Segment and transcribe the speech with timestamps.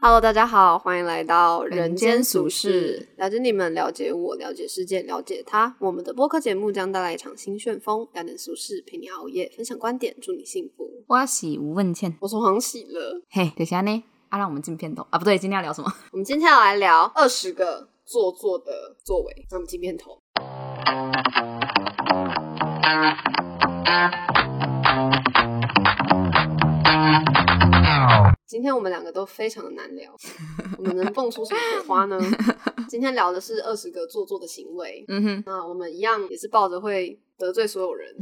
[0.00, 5.74] Hello，大家好，欢迎来到人间俗世，了解你们，了解我，了解世界，了解他。
[5.80, 10.88] 我们的播客节目将带来一场新旋风，聊点俗事，陪你熬夜，分享观点，祝你幸福。
[11.08, 13.20] 我喜吴问倩，我是黄喜乐。
[13.28, 14.04] 嘿，等下呢？
[14.28, 15.92] 啊，让我们进片头啊，不对，今天要聊什么？
[16.12, 19.46] 我们今天要来聊二十个做作的作为。
[19.50, 20.20] 那我们进片头。
[28.48, 30.10] 今天我们两个都非常的难聊，
[30.78, 32.18] 我们能蹦出什么火花呢？
[32.88, 35.04] 今天聊的是二十个做作的行为。
[35.08, 37.20] 嗯哼，那我们一样也是抱着会。
[37.38, 38.12] 得罪所有人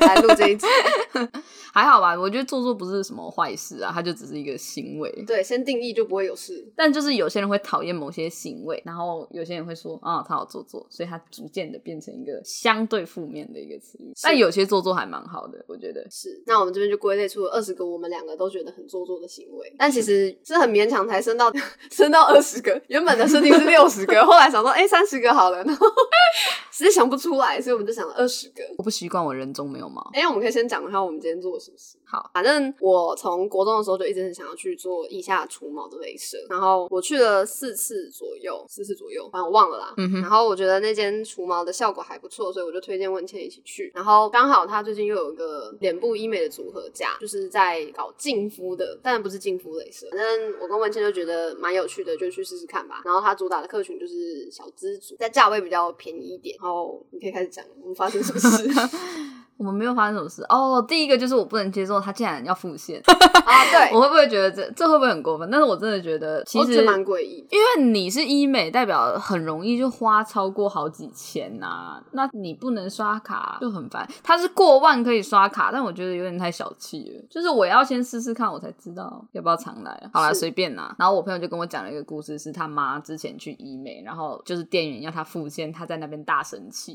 [0.00, 0.66] 来录这一集，
[1.72, 2.18] 还好吧？
[2.18, 5.08] 我觉得做作不是什么坏事啊，它就只是一个行为。
[5.24, 6.66] 对，先定义就不会有事。
[6.74, 14.12] 但就是有些人会讨厌某些行为，然后有些人会说啊，他好做作，所以他逐渐的变成一个相对负面的一个词语。
[14.20, 16.42] 但有些做作还蛮好的，我觉得是。
[16.46, 21.52] 那我们这边就归类出了二十个我们两个都觉得很做作的行为，但其实是很勉强才升到
[21.92, 22.82] 升到二十个。
[22.88, 25.86] 原本的设定是六十个，后来想说哎三十个好了，然后
[26.72, 28.50] 实在想不出来，所以我们就想了二十。
[28.78, 30.00] 我不习惯我人中没有毛。
[30.12, 31.96] 哎，我们可以先讲一下我们今天做了什么事。
[32.04, 39.94] 好，反正我从国中的时候就一直很想要去做腋下除毛的镭射，然后我去了四次左右，四次左右，反正我忘了啦。
[39.96, 40.20] 嗯哼。
[40.20, 43.90] 然后我觉得那间除毛的效果还不错，所以我就推荐文倩一起去。
[43.94, 50.08] 然后刚好他最近又有一个脸部医美的组合价，就是在搞净肤的，但不是净肤镭射。
[50.10, 53.02] 反正我跟文倩就觉得蛮有趣的，就去试试看吧。
[53.04, 56.56] 然后他主打的客群就是小资族，在价位比较便宜一点。
[56.60, 58.45] 然后你可以开始讲我们发生什么事。
[59.58, 60.84] 我们没有发生什么事哦。
[60.86, 63.64] 第一个就是我不能接受他竟然要付现 啊！
[63.72, 65.50] 对我会不会觉得这这会不会很过分？
[65.50, 71.98] 但是我真的觉得其实蛮诡异，因为你是医美，代表很容易就花超过好几千呐。
[72.12, 74.06] 那你不能刷卡就很烦。
[74.22, 77.24] 他是过万可以刷卡，但我觉得有点太小气了。
[77.30, 80.10] 就是我要先试试看，我才知道要不要常来。
[80.12, 80.94] 好啦，随便啦。
[80.98, 86.94] 然后我朋友就跟我讲了一个故事，是他妈之前去医美，然后就是店员要他付现，他在那边大生气。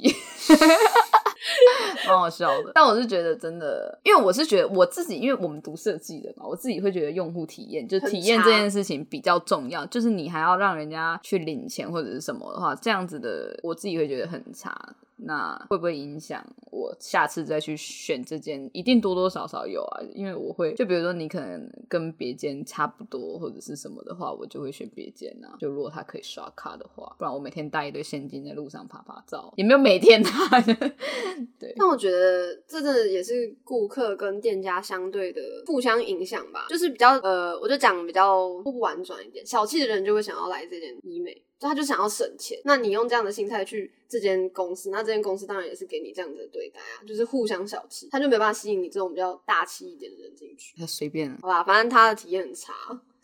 [2.07, 14.75] 蛮好笑的，但我是觉得真的，因为我是觉得我自己，因为我们读设计的嘛，我自己会觉得用户体验就体验这件事情比较重要，就是你还要让人家去领钱或者是什么的话，这样子的我自己会觉得很差。
[15.23, 18.69] 那会不会影响我下次再去选这件？
[18.73, 25.55] 一定多多少少有啊，因为我会就比如说你可能跟别间差不多或者是什么的话，我就会选别间啊。
[25.59, 30.61] 就如果他可以刷卡的话，不然我每天带一堆现金在路上拍拍照，也没有每天啊。
[31.59, 41.43] 对，但我觉得这真的也是顾客跟店家相对的互相影响吧，就是比较呃，我就讲比较不婉转一点，小气的人就会想要来这件医美。
[41.67, 50.73] 他就想要省钱，那你用这样的心态去这间公司，那这间公司当然也是给你这样子的对待啊，就是互相小气，他就没办法吸引你这种比较大气一点的人进去。
[50.77, 52.73] 他随便，好吧，反正他的体验很差。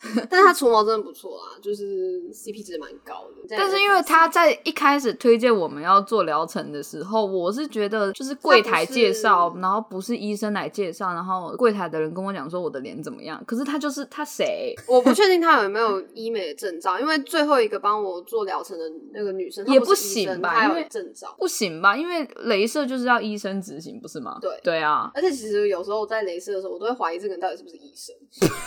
[0.30, 3.56] 但是他除毛真的不错啊，就是 CP 值蛮高的。
[3.56, 14.74] 但是因为他在一开始推荐我们要做疗程的时候，我是觉得就是柜台介绍，然后不是医生来介绍，然后柜台的人跟我讲说我的脸怎么样，可是他就是他谁？
[14.86, 20.64] 我不确定他有没有医美的证照，因为最后一个帮我做疗程的那个女生也不行吧？
[20.68, 21.96] 因为证照不行吧？
[21.96, 24.38] 因为镭射就是要医生执行，不是吗？
[24.40, 28.14] 对对啊，而且其实有时候在镭射的时候，我都会怀疑这个人到底是不是医生。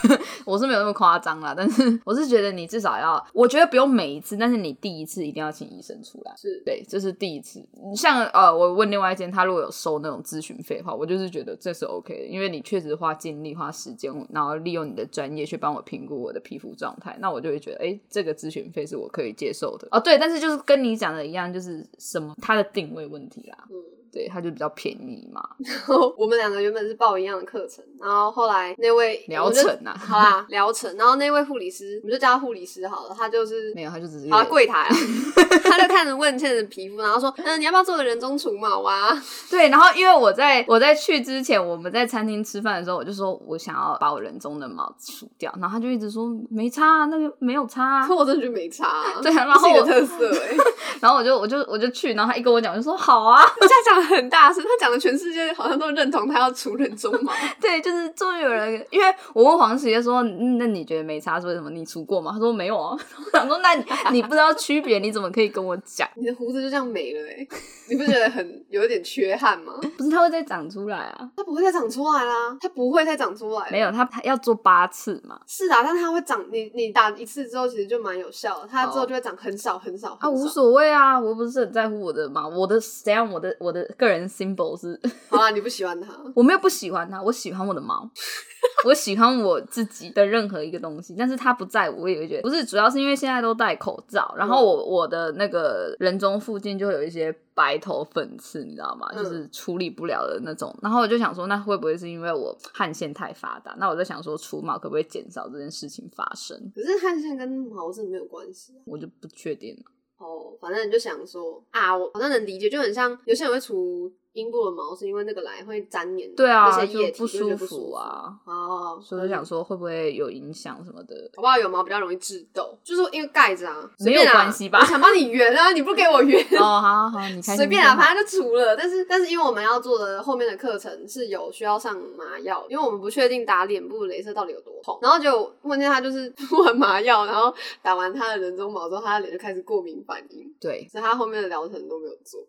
[0.46, 2.02] 我是没有那么夸张啦，但是。
[2.04, 6.34] 我是觉得你至少要，我觉得不用每一次，但是你第一次一定要请医生出来。
[6.36, 7.64] 是对，这是第一次。
[7.96, 19.88] 像呃，我问另外一间，他如果有收那种咨询费的话，我就是觉得这是 OK 的，因为你确实花精力、花时间，然后利用你的专业去帮我评估我的皮肤状态，那我就会觉得，哎，这个咨询费是我可以接受的。
[19.92, 23.68] 哦，对，但是就是跟你讲的一样，就是什么它的定位问题啦。
[23.70, 24.01] 嗯。
[24.12, 25.42] 对，它就比较便宜嘛。
[25.64, 30.96] 然后我们两个原本是报一样的课程，然后后来那位疗程啊， 好啦，疗程。
[30.98, 34.96] 然后那位护理师，我们就叫他护理师好了，他就是没有，他就只是啊柜台啊，
[35.64, 39.10] 他就看着问倩的皮肤，然后说，嗯，你要不要做个人中除毛啊？
[39.50, 48.06] 对，然后因为我在我在去之前，我们在餐厅吃饭的时候，我就说我想要把我人中的毛除掉，然后他就一直说没差，那个没有差。
[48.06, 50.58] 可我真的觉得没差，对，然后一个特色哎。
[51.00, 54.01] 然后我就我就我就去，然后他一跟我讲，我就说好啊，我在讲。
[54.04, 57.32] 很大声，他讲的全世界好像都认同他要除人中毛。
[57.60, 60.24] 对，就是终于有人，因为我问黄姐说
[60.58, 61.70] ：“那你觉得没差是为什么？
[61.70, 62.96] 你除过吗？”他说：“没有啊。
[63.34, 63.74] ”我想说：“那
[64.12, 66.08] 你不知道区别，你怎么可以跟我讲？
[66.16, 67.48] 你的胡子就这样没了哎，
[67.90, 69.74] 你不觉得很有点缺憾吗？
[69.98, 71.30] 不是，它会再长出来啊？
[71.36, 73.70] 它不会再长出来啦，它不会再长出来。
[73.72, 75.40] 没有，它要做八次嘛。
[75.48, 80.18] 是啊，但是它会长，你你打一次之后，其实就蛮有效，它之后就会长很少很少。
[80.20, 84.80] 啊，无所谓啊，我不是很在乎我的嘛，我的怎样，我的我的个人 symbol。
[84.80, 85.00] 是，
[85.30, 88.10] 好啊，你不喜欢它，我没有不喜欢它，我喜欢我的猫。
[88.86, 99.12] 我喜欢我自己的任何一个东西，但是它不在，我也会觉得不是，主要是因为现在都戴口罩，然后我我的那个人中附近就会有一些白头粉刺，你知道吗？
[99.14, 100.76] 就是处理不了的那种。
[100.82, 103.76] 然后我就想说，那会不会是因为我汗腺太发达？
[103.80, 106.72] 那我在想说，除毛可不可以减少这件事情发生？
[106.76, 109.84] 可是汗腺跟毛是没有关系，我就不确定了。
[110.22, 114.12] 哦，反正就想说啊，我好像能理解，就很像有些人会出。
[114.34, 118.34] 阴部的毛是因为那个来会粘黏，对啊，那些液体不舒服啊。
[118.46, 121.16] 哦，所以想说会不会有影响什么的？
[121.36, 121.58] 好不好？
[121.58, 124.80] 有毛比较容易致痘，就是因为盖子啊，没有关系吧？
[124.80, 128.76] 我想帮你圆啊，你不给我圆哦，好好，你 随便啊，反正就除了。
[128.76, 134.98] 但是但是因为我们要做的后面的课程是有需要上麻药，因为我们不确定打脸部镭射到底有多痛。
[135.02, 140.50] 然后就问见他就是 敷完麻药，然后打完他的人中毛之后，他的脸就开始过敏反应。
[140.60, 142.42] 对，所以他后面的疗程都没有做。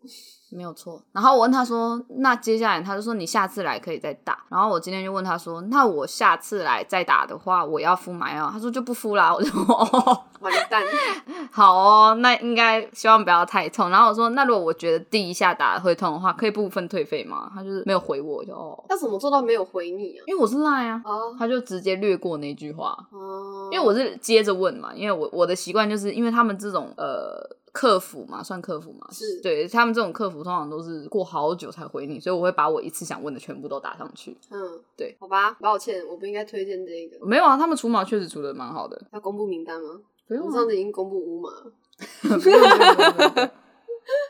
[0.55, 10.83] 没有错，然后我问他说：“那接下来他就说你下次来可以再打。”然后我今天就问他说：“那我下次来再打的话，我要敷麻药？”他说：“就不敷啦。”我就哦： “完蛋，
[11.51, 20.23] 好哦，那应该希望不要太痛。”然后我说：“那如果我觉得第一下打会痛的话，可以部分退费吗？”他就是没有回我，就哦，他怎么做到没有回你啊？
[20.27, 21.01] 因为我是赖啊，
[21.39, 22.95] 他就直接略过那句话。
[23.11, 27.57] 哦，因为我是接着问嘛，因为我我的习惯就是因为他们这种呃。
[27.73, 34.37] 客服嘛，算客服嘛，是对他们这种客服通常都是过好久才回你，所以我会把我一次想问的全部都打上去。
[34.51, 37.25] 嗯，对，好吧，抱歉，我不应该推荐这个。
[37.25, 39.01] 没有啊，他们除毛确实除的蛮好的。
[39.11, 39.99] 要公布名单吗？
[40.27, 41.49] 不用，上次已经公布五码。
[42.21, 42.59] 不用，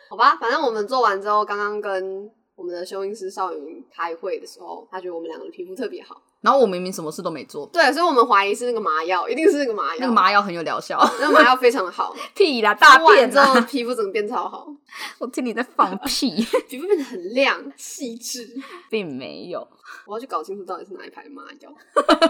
[0.10, 6.22] 好吧，反正我们做完之后，刚刚跟我们的修音师少云开会的时候，他觉得我们两个的皮肤特别好。
[6.42, 10.02] 然后我明明什么事都没做，对，所以我们怀疑是那个麻药，一定是那个麻药。
[10.02, 12.14] 那个麻药很有疗效，那个麻药非常的好。
[12.36, 14.68] 屁啦，大便之后皮肤怎么变超好？
[15.20, 16.36] 我听你在放屁，
[16.68, 18.46] 皮肤变得很亮细致，
[18.90, 19.66] 并没有。
[20.06, 21.74] 我要去搞清楚到底是哪一排麻药，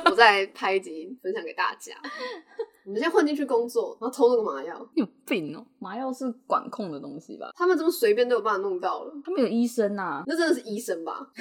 [0.05, 1.95] 我再拍一集分享给大家。
[2.85, 5.65] 我们先混进去工作，然后偷那个麻药，你有病哦！
[5.79, 7.51] 麻药是管控的东西吧？
[7.55, 9.13] 他们这么随便都有办法弄到了？
[9.23, 11.27] 他们有医生呐，那真的是医生吧？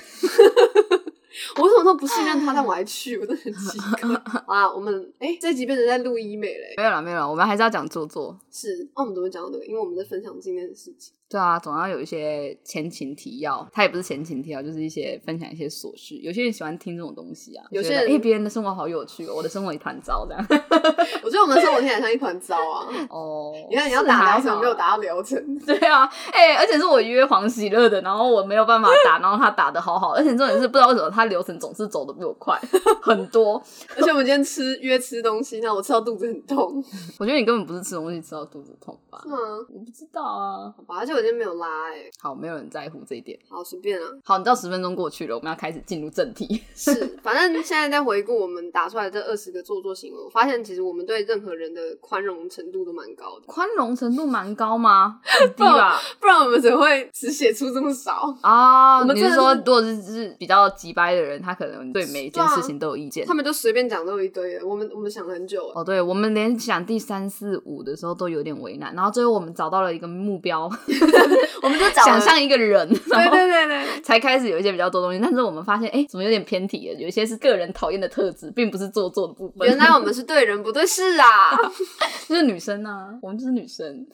[1.56, 4.14] 我为什么都不信任他，但我还去，我真的很奇怪
[4.46, 4.70] 啊！
[4.72, 6.74] 我们哎，这集变成在录医美嘞？
[6.76, 8.38] 没有了，没有了，我们还是要讲做作。
[8.50, 9.64] 是，那我们怎么讲这个？
[9.64, 11.14] 因为我们在分享今天的事情。
[11.32, 16.14] 对啊，总要有一些前情提要，他也不是前情提要，就是一些分享一些琐事。
[16.16, 20.44] 有些人喜欢听这种东西啊，有些人哎，别人的生活好有趣哦，我的生活一团糟这样。
[21.24, 22.86] 我觉得我们的生活听起来像一团糟啊。
[23.08, 32.60] 哦，你看你要打疗程没有打到疗程， 对啊，哎，而且是我约黄喜乐的，然后我没有办法打，然后他打的好好，而且重点是不知道为什么他流程总是走的比我快
[33.00, 33.62] 很多。
[33.96, 36.84] 而且我们今天吃约吃东西，那我吃到肚子很痛。
[37.18, 39.18] 我觉得你根本不是吃东西吃到肚子痛吧？
[39.22, 39.38] 是吗？
[39.72, 40.74] 我不知道啊。
[40.76, 42.10] 好吧，而且我今天没有拉哎。
[42.20, 43.38] 好，没有人在乎这一点。
[43.48, 44.06] 好，随便啊。
[44.24, 46.62] 好，你知道十分钟过去了，我们要开始进入正题。
[46.74, 46.92] 是，
[47.22, 53.46] 反正现在在回顾我们打出来这二十个做作行为，我发现其实我们对任何人的宽容程度都蛮高的。
[53.46, 55.20] 宽容程度蛮高吗？
[55.24, 56.00] 很低吧？
[56.20, 59.04] 不然我们怎么会只写出这么少啊？
[59.04, 64.62] 你是说，如果是是比较急掰的人，他可能对每一件事情都有意见，他们就随便讲都有一堆。
[64.64, 65.70] 我们我们想了很久。
[65.74, 70.68] 哦，对，我们连想第三四五的时候都有点为难，然后最后我们找到了一个目标，
[71.62, 72.88] 我们就想象一个人。
[72.88, 77.00] 对对对对，才开始有一些比较多东西，但是我们发现，哎，怎么有点偏题了？
[77.00, 79.68] 有一些是个人讨厌的特质，并不是做作的部分。
[79.68, 81.56] 原来我们是对人不对事啊，
[82.28, 84.06] 就是女生啊，我们就是女生，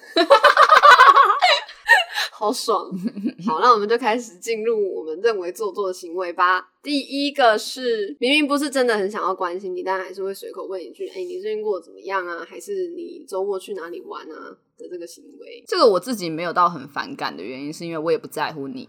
[2.32, 2.90] 好爽。
[3.46, 6.70] 好，那我们就开始进入我们认为做作的行为吧。
[6.82, 12.46] 第一个是明明不是真的很想要关心你，但还是会随口问一句：“哎，你最近过得怎么样啊？
[12.48, 18.88] 还是你周末去哪里玩啊？”的这个行为，这个我自己没有到很反感的原因，是因为我也不在乎你。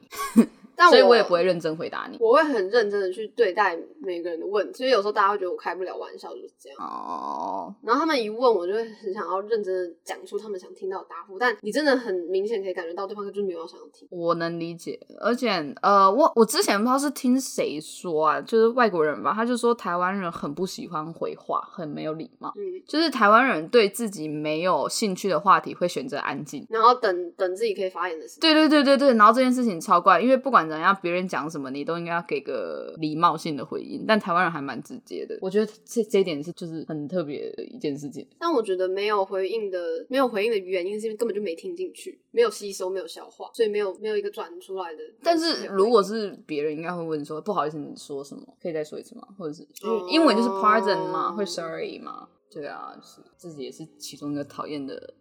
[0.87, 4.77] 所以我也不会认真回答你，我会很认真的去对待每个人的问题。
[4.77, 6.77] 所以有时候大家会觉得我开不了玩笑，就是这样。
[6.79, 7.75] 哦。
[7.83, 11.37] 然后他们一问，我就会很想要认真的讲出他们想听到的答复。
[11.37, 14.07] 但你真的很明显可以感觉到对方就是没有想要听。
[14.11, 15.49] 我能理解，而且
[15.81, 22.53] 呃，我我之前不知道是听谁说啊，就是外国人吧，他就说台湾人很不喜欢回话，很没有礼貌。
[22.55, 22.61] 嗯。
[22.87, 28.41] 就是台湾人对自己没有兴趣的话题会选择安静，然后等等自己可以发言的时候。
[28.41, 29.13] 对对对对对。
[29.15, 30.68] 然后这件事情超怪，因为不管。
[30.69, 30.97] 怎样？
[31.01, 34.05] 别人讲什么，你都应该要给个礼貌性的回应。
[34.07, 38.25] 但台湾人还蛮直接的，我觉得这这一点是就是很特别的一件事情。
[38.39, 44.99] 但我觉得没有回应的，没有回应的原因是因为根本就没听进去，没有吸收，没有消化，所以没有没有一个转出来的。
[45.23, 48.41] 但是如果是别人，应该会问说：“不好意思，你说什么？
[48.61, 49.67] 可以再说一次吗？”或者是
[50.09, 51.31] 英文就是 pardon 吗？
[51.31, 52.29] 会 sorry 吗？
[52.51, 55.13] 对啊，是自己也是其中一个讨厌的。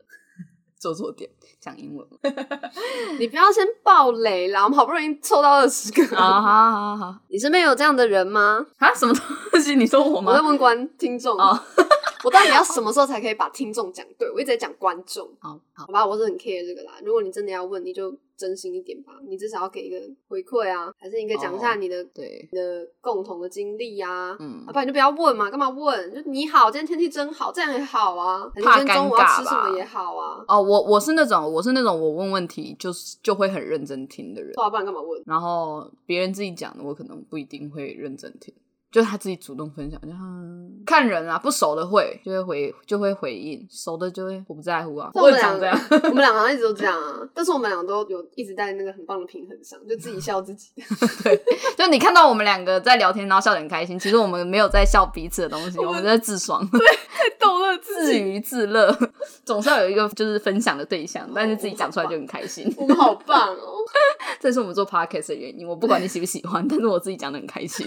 [0.78, 1.28] 做错点
[1.60, 2.06] 讲英文。
[3.18, 6.04] 你不要先爆雷啦，我们好不容易凑到二十个。
[6.16, 8.66] 好好好好，你身边有这样的人吗？
[8.78, 9.74] 啊，什么东西？
[9.76, 10.32] 你说我吗？
[10.32, 11.36] 我在问观听众。
[11.38, 11.64] 啊，
[12.24, 14.30] 我到底要什么时候才可以把听众讲对？
[14.30, 15.28] 我一直在讲观众。
[15.40, 16.92] 好，好吧，我是很 care 这个啦。
[17.04, 18.14] 如果你真的要问，你就。
[18.38, 19.96] 真心一点吧，你至少要给一个
[20.28, 26.14] 回馈啊，还是你可以讲一下你的对你的共同的经历啊，嗯，不然你就不要问嘛，干嘛问？
[26.14, 28.48] 就你好，今天天气真好，这样也好啊。
[28.54, 30.44] 今天中午要吃什么也好啊。
[30.46, 35.20] 哦，我我是那种我是那种我问问题就是就会很认真听的人，不然干嘛问？
[35.26, 38.54] 然后别人自己讲的，我可能不一定会认真听。
[38.90, 40.08] 就是他自己主动分享，就
[40.86, 45.10] 看人啊，不熟的会就会回就会回应，熟的就会我不在乎啊。
[45.14, 45.68] 我们两个，
[46.04, 50.70] 我们两个一直都这样啊，但是我们两个都有一直在那个很棒的平衡上，就自己笑自己。
[51.22, 51.38] 对，
[51.76, 58.96] 就你看到我们两个在聊天，然后笑得很开心，其实我们没有在笑彼此的东西，我们在自爽，对，在逗乐 自娱自乐，
[59.44, 62.72] 总是要有一个就是分享的对象，但是自己讲出来就很开心。
[62.78, 63.84] 我们好棒哦，
[64.40, 65.68] 这是我们做 podcast 的原因。
[65.68, 67.86] 我不管你喜不喜欢，但是我自己讲的很开心。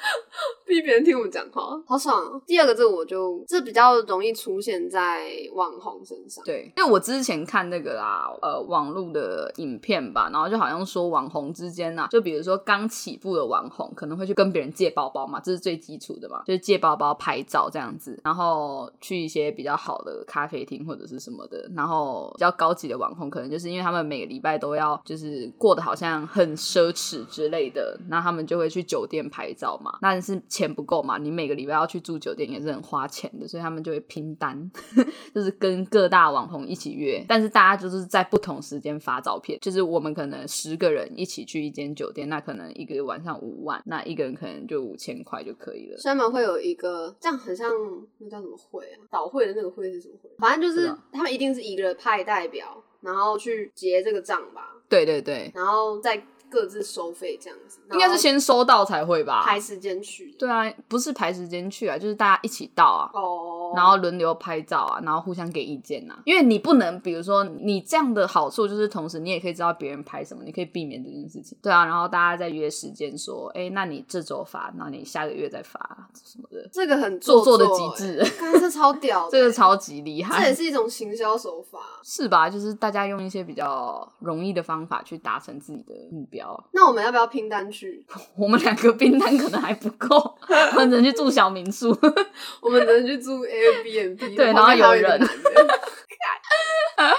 [0.66, 2.40] 逼别人听我讲话，好爽。
[2.46, 6.44] 第二个，这我就这比较容易出现在网红身上。
[6.44, 30.40] 对，因为我之前看那个啦，呃，网络的影片吧，然后就好像说网红之间呐，就比如说刚起步的网红，可能会去跟别人借包包嘛，这是最基础的嘛，就是借包包拍照这样子，然后去一些比较好的咖啡厅或者是什么的，然后比较高级的网红，可能就是因为他们每个礼拜都要就是过得好像很奢侈之类的，那他们就会去酒店拍照嘛，但是。
[30.48, 31.16] 钱不够嘛？
[31.16, 34.70] 你每个礼拜要去住酒店也是很花钱的，所以他们就会拼单，
[35.34, 37.24] 就是跟各大网红一起约。
[37.28, 45.98] 但是大家就是在不同时间发照片，就是我们可能十个人一起去一间酒店，那可能一个晚上五万，那一个人可能就五千块就可以了。
[46.02, 47.70] 他们会有一个这样，很像
[48.18, 48.98] 那叫什么会啊？
[49.10, 50.30] 导会的那个会是什么会？
[50.38, 54.74] 反正就是他们一定是一个派代表，然后去结这个账吧。
[54.88, 56.22] 对对对，然后再。
[56.50, 59.42] 各自收费这样子，应该是先收到才会吧？
[59.44, 60.34] 排时间去。
[60.38, 63.10] 对啊，不是排时间去啊，就是大家一起到啊。
[63.14, 63.72] 哦。
[63.76, 66.18] 然后轮流拍照啊，然后互相给意见呐。
[66.24, 71.56] 因为你不能，比如说你这样的好处就是，同时你也可以知道别人拍什么，你可以避免这件事情。
[71.62, 75.78] 对啊，然后大家再约时间说，哎，那你这周发，那你下个月再发
[76.24, 76.68] 什么的。
[76.72, 78.24] 这个很做作的极致，
[78.58, 80.42] 这超屌， 这个超级厉害。
[80.42, 82.50] 这也是一种行销手法，是吧？
[82.50, 86.39] 就是大家用一些比较容易的方法去达成自己的目标。
[86.72, 87.20] 那我们要不要？
[87.20, 88.02] 要拼单去，
[88.34, 90.16] 我们两个拼单可能还不够，
[90.48, 91.90] 我们只能去住小民宿，
[92.62, 95.20] 我们只能去住 Airbnb，对，然后有人，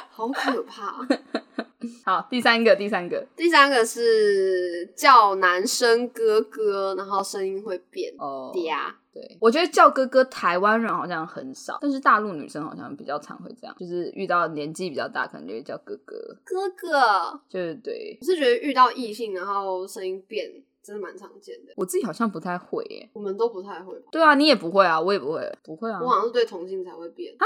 [0.09, 0.95] 好可怕。
[2.03, 8.93] 好，第三个，第三个，第三个是叫男生哥哥，然后声音会变哦嗲。
[9.13, 16.15] 对，我觉得叫哥哥，台湾人好像很少，但是大陆女生好像比较常会这样，就是遇到年纪比较大，可能就会叫哥哥。
[16.45, 18.17] 哥哥，就是对。
[18.21, 20.49] 我是觉得遇到异性，然后声音变。
[20.83, 23.09] 真的蛮常见的，我自己好像不太会耶。
[23.13, 24.07] 我们都不太会吧。
[24.11, 25.99] 对啊，你也不会啊，我也不会，不会啊。
[26.01, 27.45] 我好像是对同性才会变啊，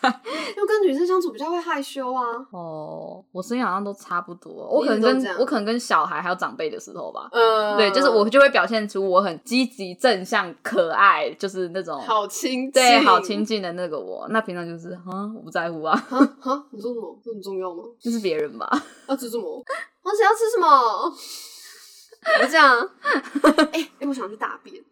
[0.56, 2.22] 因为跟女生相处比较会害羞啊。
[2.52, 7.28] 哦，我声音好像都差不多，我可能跟我可能跟小孩还有长辈的时候吧。
[7.32, 14.26] 嗯，对，就是我就会表现出我很积极、正向、可爱，就是那种好亲近、对好亲近的那个我。
[14.30, 15.94] 那平常就是啊，我不在乎啊。
[16.40, 17.18] 哈，你说什么？
[17.22, 17.84] 这很重要吗？
[18.00, 18.68] 这是别人吧？
[19.06, 19.62] 要吃什么？
[20.02, 21.12] 而且要吃什么？
[22.40, 22.90] 我这样，
[23.72, 24.82] 哎哎，我想去大便。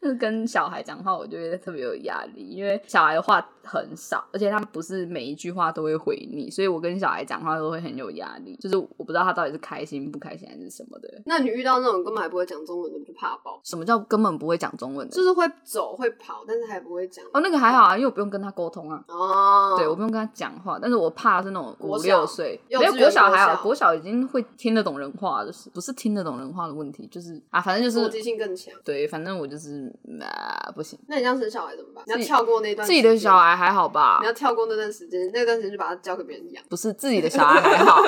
[0.00, 8.56] 就是跟小孩讲话，我觉得特别有压力，因为小孩的话很少，而且他不是每一句话都会回你，所以我跟小孩讲话都会很有压力。
[8.56, 11.20] 就是我不知道他到底是开心不开心还是什么的。
[11.26, 13.60] 那你遇到那种根本还不会讲中文的，就怕爆？
[13.62, 15.14] 什么叫根本不会讲中文的？
[15.14, 17.22] 就是会走会跑，但是还不会讲。
[17.34, 19.04] 哦，那个还好啊，因为我不用跟他沟通啊。
[19.08, 28.72] 哦，对我不用跟他讲话，但是我怕是那种五六岁，没有国小还好，国小已经会听得懂人话，就是不是听得懂人话的问题，就是啊，反正就是逻辑性更强。
[28.82, 29.89] 对，反正我就是。
[30.20, 30.98] 啊，不行！
[31.08, 32.04] 那你这样生小孩怎么办？
[32.06, 34.18] 你要跳过那段，自己的小孩还好吧？
[34.20, 36.64] 你要跳过那段时间，那段时间就把它交给别人养。
[36.68, 38.02] 不是自己的小孩还好，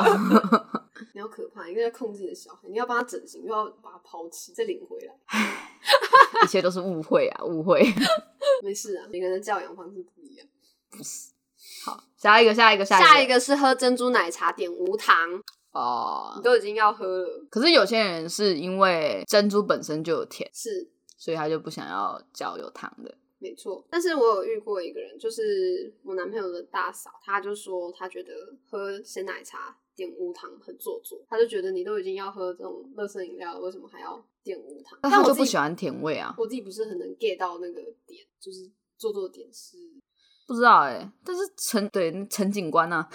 [1.15, 5.15] 你要可怕，一个在控制你的小孩，你要帮他整形，又要把他抛弃，再领回来，
[6.45, 7.83] 一切都是误会啊，误会。
[8.63, 10.47] 没事啊，每个人的教养方式不一样。
[10.91, 11.31] 不是，
[11.85, 15.17] 好，下一个，下一个，下一个是喝珍珠奶茶点无糖
[15.73, 17.47] 哦，你都已经要喝了。
[17.51, 20.89] 可是有些人是因为珍珠本身就有甜，是。
[21.23, 23.87] 所以他就不想要叫有糖的，没错。
[23.89, 28.33] 但是我有遇过一个人，就是我男朋友的大嫂，她就说她觉得
[28.69, 34.99] 喝鲜奶茶点无糖很做作，她就觉得你都已经要喝这种乐色饮料了，为什么还要点无糖？
[35.01, 39.77] 但我就不喜欢甜味啊，我自己不是很能 get 到那个点，就是做作点是。
[40.47, 43.07] 不知道哎，但是陈对陈警官呢？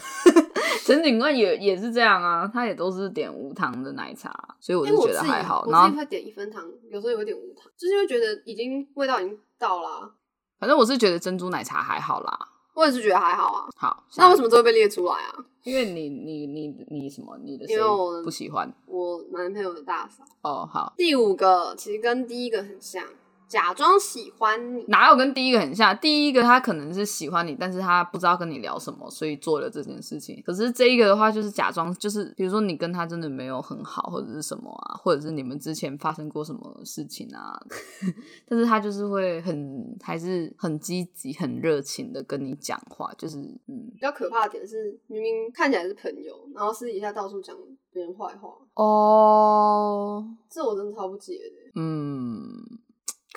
[0.85, 5.65] 陈警官 也也是这样啊，他也都是点无糖的奶茶，所以我就觉得还好。
[5.69, 10.13] 然后会点一分糖，有时候也会点无糖，就是会觉得已经味道已经到了。
[10.59, 12.39] 反正我是觉得珍珠奶茶还好啦，
[12.73, 13.69] 我也是觉得还好啊。
[13.75, 15.35] 好，那为什么都会被列出来啊？
[15.63, 17.37] 因为你你你你什么？
[17.43, 20.23] 你的因为我不喜欢我男朋友的大嫂。
[20.41, 20.93] 哦，好。
[20.95, 23.03] 第五个其实跟第一个很像。
[23.47, 25.97] 假装喜欢你，哪有跟第一个很像？
[25.97, 30.43] 第一个他可能是喜欢你，但是他不知道跟你聊什么，所以做了这件事情。
[30.45, 37.57] 可是这一个的话，就是假装，就是比如说你跟他真的没有很好，或者是什么啊，或者是你们之前发生过什么事情啊，
[38.45, 43.37] 但是他就是会很还是很积极、很热情的跟你讲话，就是
[43.67, 43.89] 嗯。
[43.93, 47.55] 比较可怕的点是，明明看起来是朋友，然后私底下到处讲
[47.93, 48.49] 别人坏话。
[48.73, 51.71] 哦，这我真的超不解的。
[51.75, 52.77] 嗯。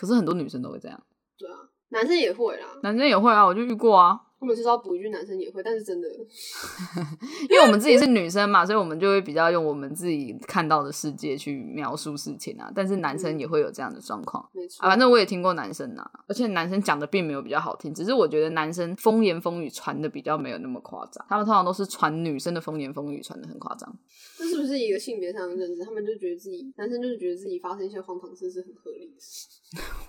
[0.00, 0.98] 可是很多女生都会这样，
[1.36, 1.56] 对啊，
[1.90, 4.18] 男生也会啦，男生也会啊，我就遇过啊。
[4.38, 6.08] 我每次都要补一句，男生也会，但是真的，
[7.50, 12.72] 因为我们自己是女生嘛， 所以我们就会比较用我们自己看到的世界去描述事情啊。
[12.74, 14.88] 但是男生也会有这样的状况，没错。
[14.88, 23.94] 反正我也听过男生啊，而且男生讲的并没有比较好听，只是我觉得男生风言风语传的比较没有那么夸张，他们通常都是传女生的风言风语传的很夸张。
[24.40, 25.84] 这是不是一个性别上的认知？
[25.84, 29.46] 他们就觉得自己男生就是觉得自己发生一些荒唐事是很合理的事。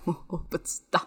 [0.06, 1.06] 我 我不知道。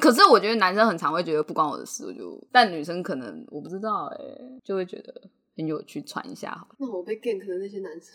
[0.00, 4.24] 可是我觉得男生很常会觉得不关我的事，我就但女生可能我不知道哎，
[4.62, 5.12] 就会觉得
[5.56, 6.64] 很有趣，传一下。
[6.78, 8.14] 那我被 gank 的那些男生，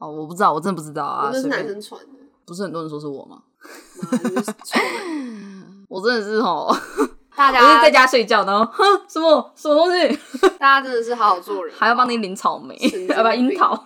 [0.00, 1.28] 哦，我不知道，我真的不知道啊。
[1.30, 3.42] 那是男生传的，不是很多人说是我吗？
[5.88, 6.74] 我真的是哦。
[7.36, 8.64] 大家在家睡觉然后？
[8.72, 10.18] 哼，什么什么东西？
[10.58, 12.74] 大家真的是好好做人，还要帮你领草莓，
[13.14, 13.80] 要不樱桃？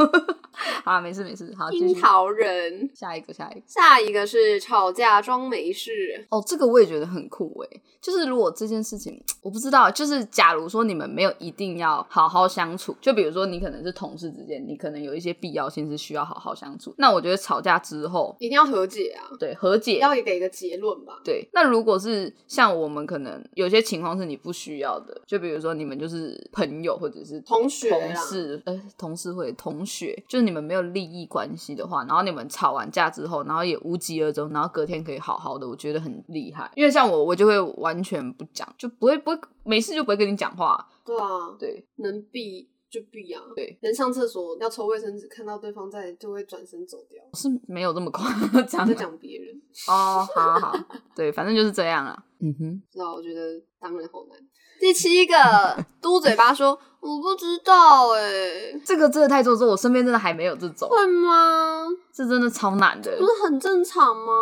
[0.85, 1.53] 好，没事没事。
[1.57, 2.89] 好，樱桃人。
[2.95, 6.27] 下一个，下一个，下一个是吵架装没事。
[6.31, 7.83] 哦，这个我也觉得很酷诶。
[8.01, 16.95] 就是如果这件事情，我不知道，就是假如说你们没有一定要好好相处，就比如说你可能是同事之间，你可能有一些必要性是需要好好相处。
[16.99, 19.29] 那我觉得吵架之后一定要和解啊。
[19.39, 21.21] 对，和解要给一个结论吧。
[21.25, 23.31] 对，那如果是像我们可能。
[23.55, 36.71] 有些情况是你不需要的，就比如说你们就是朋友或者是同学、同事，呃，同事会同学，就是你们没有利益关系的话，然后你们吵完架之后，然后也无疾而终，然后隔天可以好好的，我觉得很厉害。
[36.75, 40.87] 因为像我，我就会完全不讲，就不会不会没事就不会跟你讲话。
[41.05, 41.27] 对啊，
[41.59, 43.43] 对，能避就避啊。
[43.55, 47.23] 对，能上厕所要抽卫生纸，看到对方在就会转身走掉。
[47.35, 48.31] 是没有这么夸
[48.65, 49.55] 张，在讲别人
[49.89, 50.79] 哦，好好，
[51.15, 52.25] 对，反正就是这样啊。
[52.43, 53.41] 嗯哼，知道，我觉得
[53.81, 54.39] 当然好难。
[54.81, 55.35] 第七个
[56.01, 60.89] 嘟嘴巴说我不知道哎，这个真的太做作，我身边真的还没有这种。
[60.89, 61.85] 会吗？
[62.15, 64.33] 这真的超难的，不是很正常吗？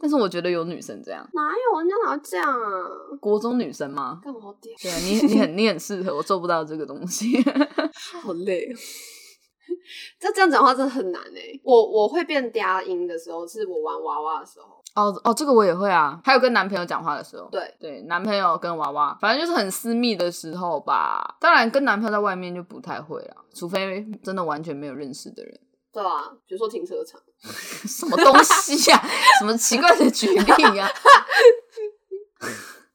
[0.00, 2.88] 但是我觉得有女生这样，哪有人家哪这样啊？
[3.20, 4.20] 国中女生吗？
[4.22, 4.72] 干好屌！
[4.82, 7.40] 对啊，你你很你很适合，我做不到这个东西，
[8.22, 8.68] 好累。
[10.20, 11.60] 这这样讲话真的很难哎。
[11.62, 14.82] 我我会变嗲音的时候，是我玩娃娃的时候。
[14.94, 21.36] 哦哦，这个我也会啊，还有跟男朋友讲话的时候，对对，男朋友跟娃娃，反正就是很私密的时候吧。
[21.40, 25.60] 当然，跟男朋友在外面就不太会了，除非真的完全没有认识的人。
[25.92, 29.00] 对啊，比如说停车场， 什么东西呀？
[29.40, 30.88] 什么奇怪的举例呀？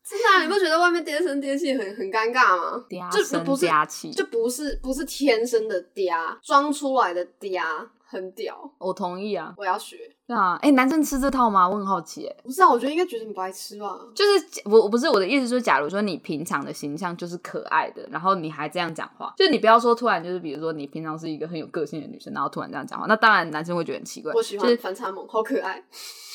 [0.10, 2.84] 真的，你不觉得外面嗲声嗲气很很尴尬吗？
[2.90, 7.62] 嗲声嗲气，就不是不是天生的嗲，装出来的嗲。
[8.12, 9.96] 很屌，我同意啊，我要学。
[10.30, 11.68] 对啊，哎，男生吃这套吗？
[11.68, 12.28] 我很好奇。
[12.28, 14.00] 哎，不是啊，我觉得应该觉得你不爱吃吧。
[14.14, 24.32] 就是我，我不是我的意思，说假如说你平常的形象就是可爱的，然后你还这样讲话，就你不要说突然就是，比如说你平常是一个很有个性的女生，然后突然这样讲话，那当然男生会觉得很奇怪。
[24.36, 25.84] 我喜欢反差萌，好可爱，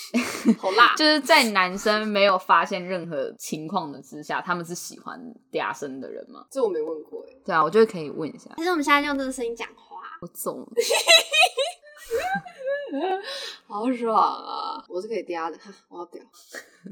[0.58, 0.92] 好辣。
[0.96, 5.16] 就是在男生没有发现任何情况的之下，他们是喜欢
[5.52, 6.44] 嗲声的人吗？
[6.50, 7.32] 这我没问过哎。
[7.44, 8.50] 对啊，我觉得可以问一下。
[8.56, 10.68] 其实我们现在用这个声音讲话，我走。
[13.66, 14.78] 好爽啊！
[14.88, 16.22] 我是可以嗲的，我要屌。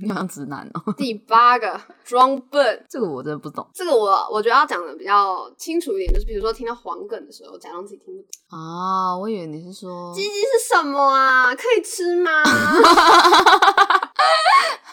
[0.00, 0.92] 你好像直男哦。
[0.96, 3.64] 第八个装笨， 这个我真的不懂。
[3.72, 8.28] 这个我我觉得要讲的比较清楚一点，就是比如说听到黄梗的时候，假装自己听不懂。
[8.58, 11.54] 啊，我以为你是说鸡鸡是什么啊？
[11.54, 12.30] 可以吃吗？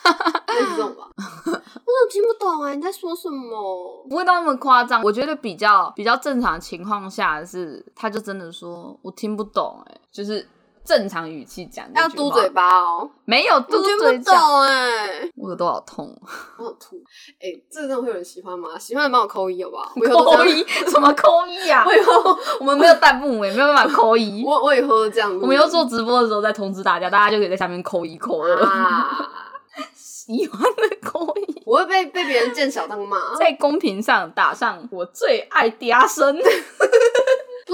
[0.48, 1.08] 这种吧。
[1.18, 2.74] 我怎么听不懂啊？
[2.74, 4.06] 你在说什么？
[4.10, 5.02] 不会到那么夸张。
[5.04, 10.48] 我觉得比较比较正常情况下是，他就真的说我听不懂，哎，就是
[10.84, 11.86] 正常语气讲。
[11.94, 16.16] 要嘟嘴巴哦，没有嘟嘴讲，哎，我耳朵好痛，
[16.58, 16.96] 我好吐。
[17.40, 18.78] 哎，这个真的会有人喜欢吗？
[18.78, 19.94] 喜欢的帮我扣一好不好？
[20.24, 20.64] 扣一？
[20.90, 21.84] 什么扣一啊？
[21.86, 24.44] 我以后我们没有弹幕，也没有办法扣一。
[24.46, 28.58] 我我以后这样，我们要做直播的时候再通知大家，大家就可以在下面扣一扣二。
[30.38, 31.62] 喜欢的勾引。
[31.66, 36.42] 我会被被别人见小当骂，在公屏上打上我最爱嗲声， 不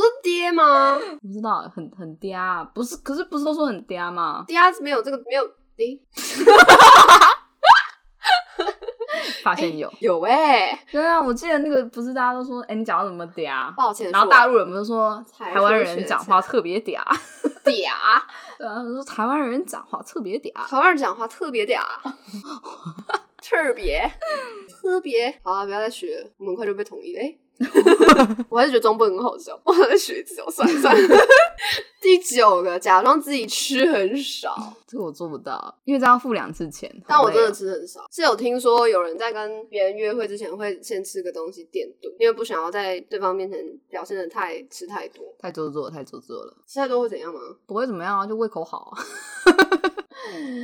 [0.01, 0.97] 是爹吗？
[1.21, 2.95] 不知道，很很嗲，不是？
[2.97, 4.43] 可是不是都说很嗲吗？
[4.47, 5.43] 爹没有这个没有
[5.77, 5.99] 诶。
[9.43, 13.73] 发现有有哎，对啊，我记得那个不是大家都说，哎，你讲话怎么嗲？
[13.75, 14.09] 抱歉。
[14.11, 16.99] 然后大陆人不是说台湾人讲话特别嗲，
[17.71, 18.21] 嗲。
[18.57, 21.81] 对啊，说台湾人讲话特别嗲，台湾人讲话特别嗲，
[23.41, 24.11] 特别
[24.81, 25.39] 特别。
[25.43, 27.21] 好啊，不要再学，我们很快就被统一了。
[28.49, 31.17] 我还是觉得装笨很好笑，我在学字哦，算了算了。
[32.01, 36.93] 第九个，假装自己吃很少，这个我做不到，因为这要付两次钱。
[37.07, 46.53] 但我真的吃很少，是有听说有人在跟别人约会之前会先吃个东西垫肚，因为不想要在对方面前表现的太吃太多，太做作，太做作了。
[46.67, 47.39] 吃太多会怎样吗？
[47.65, 49.01] 不会怎么样啊，就胃口好啊。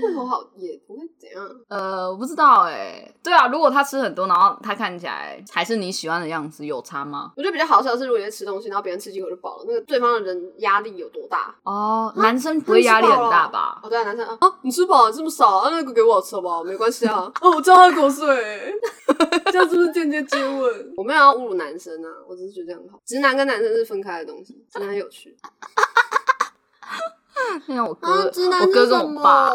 [0.01, 1.49] 胃口好也不会怎样。
[1.69, 3.13] 呃，我不知道哎。
[3.23, 7.31] 对啊，如果他吃很多，然后他看起来还是你喜欢的样子，有差吗？
[7.37, 11.55] 我觉得比较好笑的是，如果你在吃东西，然后别人吃几口就饱了，那个对方的人压力有多大？
[11.63, 13.79] 哦，男生不会压力很大吧？
[13.83, 16.63] 哦，对啊，男生啊，你吃饱了这么少啊，那个给我吃好不好？
[16.63, 17.31] 没关系啊。
[17.41, 18.73] 哦，我浇他口水，
[19.51, 20.93] 这样是不是间接接吻？
[20.97, 22.99] 我没有要侮辱男生啊，我只是觉得这样好。
[23.05, 25.35] 直男跟男生是分开的东西，真的很有趣。
[27.67, 29.53] 像我哥，我哥跟我爸，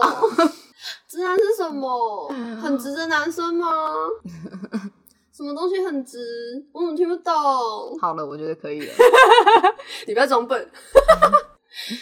[1.08, 2.28] 直男是什么？
[2.62, 3.68] 很直的男生吗？
[5.32, 6.18] 什么东西很直？
[6.72, 7.32] 我怎么听不懂？
[8.00, 8.92] 好了，我觉得可以了。
[10.06, 10.68] 你不要装笨。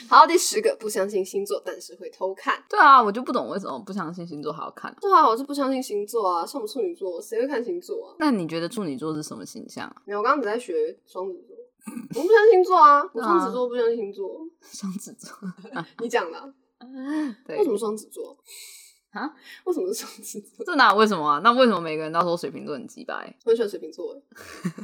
[0.09, 2.63] 好，第十个，不相信星座，但是会偷看。
[2.71, 4.95] 对啊，我就不懂为什么不相信星座还要看。
[5.01, 8.15] 对啊，我是不相信星座啊，像我们处女座，谁会看星座啊？
[8.21, 9.97] 那你觉得处女座是什么形象啊？
[10.05, 11.54] 没有，我刚刚只在学双子座。
[11.87, 14.41] 我不相信星座啊，我双子座不相信星座。
[14.63, 15.37] 双子座，
[16.01, 16.55] 你讲的。
[17.47, 18.37] 对，为什么双子座？
[19.13, 19.31] 啊？
[19.65, 20.65] 为什么是双子座？
[20.65, 21.41] 这哪为什么啊？
[21.43, 23.37] 那为什么每个人都说水瓶座很鸡白？
[23.45, 24.21] 我很喜欢水瓶座。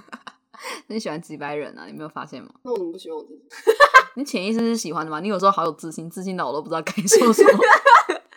[0.88, 1.86] 你喜欢鸡白人啊？
[1.86, 2.50] 你没有发现吗？
[2.62, 3.42] 那我怎么不喜欢我自己？
[4.16, 5.20] 你潜意识是喜欢的吗？
[5.20, 7.58] 你有时候好有自信，自信到我都不知道该说什么。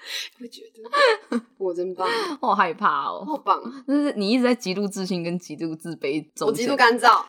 [0.39, 2.07] 会觉得 我真棒，
[2.41, 3.61] 我好害怕哦，好棒！
[3.87, 7.23] 就是你一直在极度自信跟极度自卑中，我极度干燥。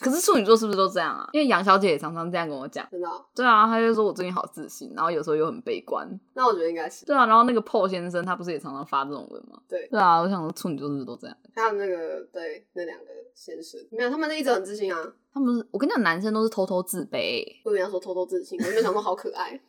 [0.00, 1.28] 可是处女座是不是都这样啊？
[1.32, 3.08] 因为杨小姐也常常这样跟我讲，真的。
[3.34, 6.08] 对啊，她就说我最近好自信，然后有时候又很悲观。
[6.34, 7.26] 那我觉得应该是对啊。
[7.26, 9.58] 然后那个 Paul 先生他不是也常常发这种文吗？
[9.68, 10.20] 对，对啊。
[10.20, 11.36] 我想说处女座是不是都这样？
[11.54, 14.98] 还有那个对那两个先生，没有，他们那一直很自信啊。
[15.32, 17.42] 他们我跟你讲，男生都是偷偷自卑。
[17.64, 19.60] 我跟人家说偷偷自信，我没有想到好可爱。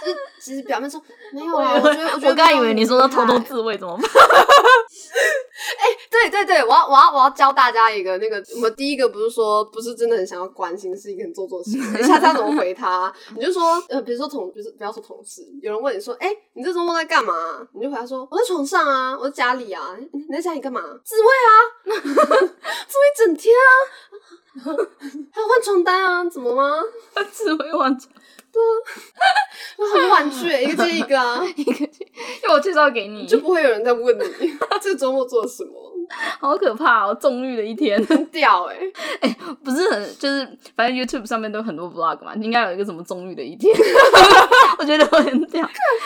[0.00, 1.00] 就是其实表面说
[1.32, 4.10] 没有啊，我觉得我觉得我刚以为你说要偷偷自慰怎么办？
[5.78, 11.76] 哎，对对对，我要我要我要教大家一个那个，我们第一个不是说不是真的很想要关心，是一个很做作事。
[11.76, 13.12] 你下次要怎么回他？
[13.36, 17.34] 你就说呃，比如说同，就是不要说同事，有人问你说，哎，你这周末在干嘛？
[17.74, 19.96] 你就回答说我在床上啊，我在家里啊。
[20.12, 20.80] 你在家里干嘛？
[21.04, 21.50] 自慰啊，
[21.94, 23.70] 自慰整天啊，
[25.32, 26.24] 还要换床单啊？
[26.28, 26.80] 怎么吗？
[27.30, 28.12] 自慰换床。
[28.52, 28.60] 对，
[29.76, 32.06] 我很婉拒，一个接一个啊， 一个接，
[32.44, 34.22] 要我介绍给你，就不会有人在问你
[34.80, 35.70] 这个周末做了什么，
[36.40, 38.20] 好可怕哦，纵欲的一天，很。
[38.30, 38.76] 屌哎，
[39.22, 43.74] 哎，不是很，就是反正 YouTube 上面都很多 Vlog 嘛，应该有一个什么纵欲的一天，
[44.78, 45.62] 我觉得很屌，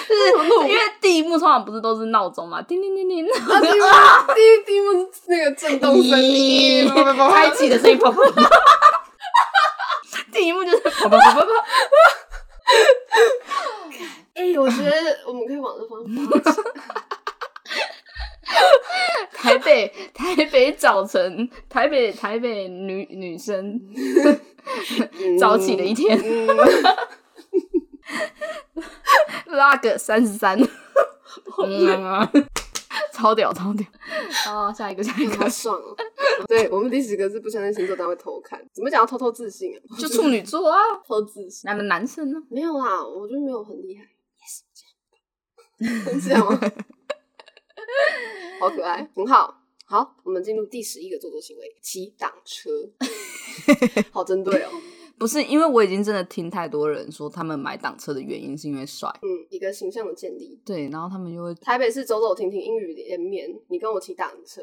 [0.08, 3.86] 就是因为第一幕通常不是都是闹钟嘛，叮叮叮叮，啊，第一幕，
[4.34, 6.88] 第第一幕是那个震动声音，
[7.30, 7.98] 开启的声音，
[10.32, 11.46] 第一幕就是啪啪啪啪啪。
[14.34, 14.90] 哎，我觉得
[15.26, 16.04] 我们可以往这方
[16.42, 16.54] 向。
[19.32, 23.80] 台北，台北早晨，台北，台北女女生
[25.38, 26.18] 早起的一天，
[29.46, 30.58] 拉个三十三，
[33.14, 33.86] 超屌，超屌！
[34.52, 35.96] 哦，下一个，下一个， 爽了。
[36.48, 38.60] 对我们第十个是不相信星座，但会偷看。
[38.72, 39.78] 怎么讲要偷偷自信啊？
[39.96, 41.62] 就处女座啊，偷自信。
[41.64, 42.42] 那么男生呢？
[42.50, 44.04] 没有啦，我觉得没有很厉害。
[44.40, 46.60] Yes，这样吗？
[48.60, 49.62] 好可爱，很好。
[49.86, 52.70] 好，我们进入第十一个做作行为：骑挡车。
[54.10, 54.70] 好针对哦。
[55.18, 59.08] 不是，因为我已经真的听太多人说，他们买挡车的原因是因为帅。
[59.22, 60.60] 嗯，一个形象的建立。
[60.64, 63.48] 对，然后他们就会台北市走走停停，阴雨连绵。
[63.68, 64.62] 你跟我骑挡车，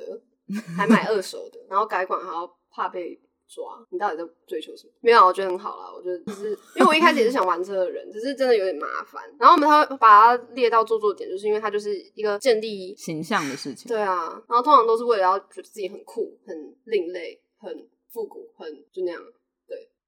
[0.75, 4.93] 还买二手的，然后改款还要怕被抓，你到底在追求什么？
[5.01, 5.91] 没有，我觉得很好啦。
[5.93, 9.23] 我觉得只是因为我一开始也是想玩车的人，只是真的有点麻烦。
[9.39, 13.87] 然后我们他会把它列到做作点，就是因为它就是一个建立形象的事情。
[13.87, 19.21] 对啊，然后通常都是为了要觉得自己很酷、很另类、很复古、很就那样。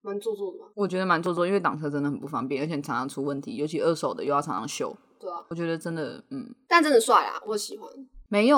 [0.04, 0.66] 蛮做作的吧？
[0.76, 4.96] 我觉得蛮做作，因为挡车真的很不方便，而且常常出问题，尤其二手的又要常常修。
[5.20, 7.90] 对啊，我觉得真的，嗯，但真的帅啊，我喜欢。
[8.28, 8.58] 没有，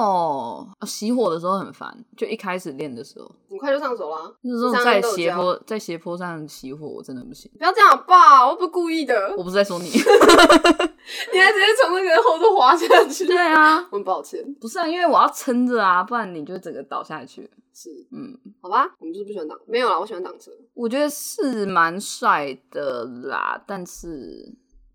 [0.81, 4.33] 熄火的时候很烦，就一开始练的时候，很快就上手了。
[4.41, 7.51] 那时候在斜坡，在斜坡上熄火，我真的不行。
[7.57, 9.35] 不要这样吧，我不是故意的。
[9.37, 13.27] 我不是在说你， 你还直接从那个后头滑下去。
[13.27, 14.41] 对啊，很抱歉。
[14.61, 17.49] 不是啊，因为我要撑着啊，不然你就整个倒下去。
[17.75, 20.49] 是，嗯，好吧，我们就是不喜欢挡，没有啦，我喜欢挡车。
[20.73, 24.49] 我觉得是蛮帅的啦，但是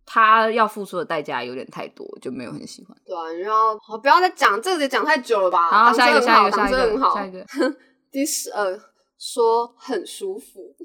[0.06, 2.96] 他要付出的代价有点太多，就没有很喜欢。
[3.04, 5.68] 对啊，然后好，不要再讲这个，讲太久了吧。
[5.68, 7.46] 好，下一个，下一个，下一个，下一个，
[8.10, 8.89] 第十二。
[9.20, 10.72] 说很舒服，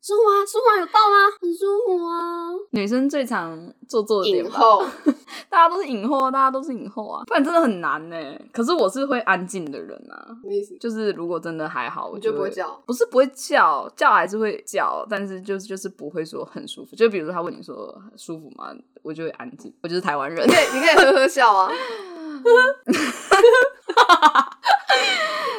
[0.00, 0.46] 舒服吗？
[0.46, 1.26] 舒服有到吗？
[1.40, 2.54] 很舒服啊！
[2.70, 4.84] 女生最常做作的影后，
[5.50, 8.16] 大家都是影后，大家都是影后啊，不然真的很难呢。
[8.52, 10.76] 可是我是会安静的人啊，什么意思？
[10.78, 16.94] 就是如果真的还好，我就不会叫，不是不会叫，叫还是会叫，但是就是就是不会说很舒服。
[16.94, 18.72] 就比如他问你说舒服吗？
[19.02, 21.68] 我就会安静，我就是台湾人，对你可以呵呵笑啊。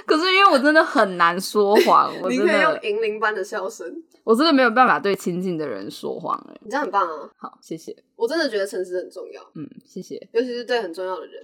[0.07, 3.85] 可是因为我真的很难说谎，我 真的用银铃般的笑声，
[4.23, 6.57] 我真的没有办法对亲近的人说谎哎。
[6.63, 7.29] 你这样很棒啊！
[7.37, 7.95] 好，谢谢。
[8.15, 9.41] 我真的觉得诚实很重要。
[9.55, 10.15] 嗯，谢谢。
[10.31, 11.43] 尤其是对很重要的人，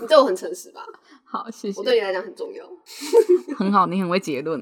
[0.00, 0.82] 你对我很诚实吧？
[1.22, 1.78] 好，谢谢。
[1.78, 2.64] 我对你来讲很重要。
[3.56, 4.58] 很好，你很会结论。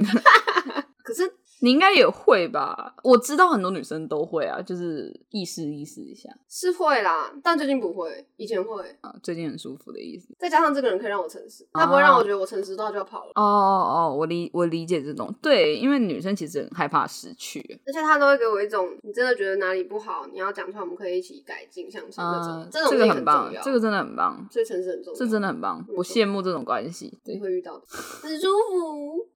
[1.05, 1.33] 可是。
[1.61, 2.95] 你应该也会吧？
[3.03, 10.35] 我知道很多女生都会啊，就是意识意识一下，是会啦，但最近不会，以前会啊，最近很舒服的意思。
[10.39, 13.33] 再加上这个人可以让我诚实，他不会让我觉得我诚实到就要跑了。
[13.35, 29.29] 哦哦哦，我理我理解这种，对，因为女生其实很害怕失去，而且他都会给我一种，你真的觉得哪里不好，你要讲出来，我们可以一起改进，像这种，这种这个很棒，这个真的很棒，所以诚实很重要，这真的很棒，我羡慕这种关系，你会遇到的，很舒服。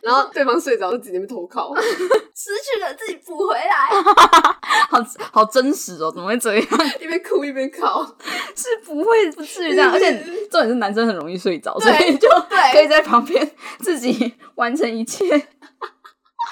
[0.00, 1.74] 然后对方睡着，就自己那边偷靠，
[2.34, 4.02] 失去了自己补回来，
[4.90, 4.98] 好
[5.32, 6.66] 好真实哦，怎么会这样？
[7.00, 8.04] 一边哭一边靠，
[8.56, 10.12] 是不会不至于这样，而且
[10.50, 12.28] 重点是男生很容易睡着，所以就
[12.72, 13.48] 可以在旁边
[13.80, 15.46] 自己完成一切。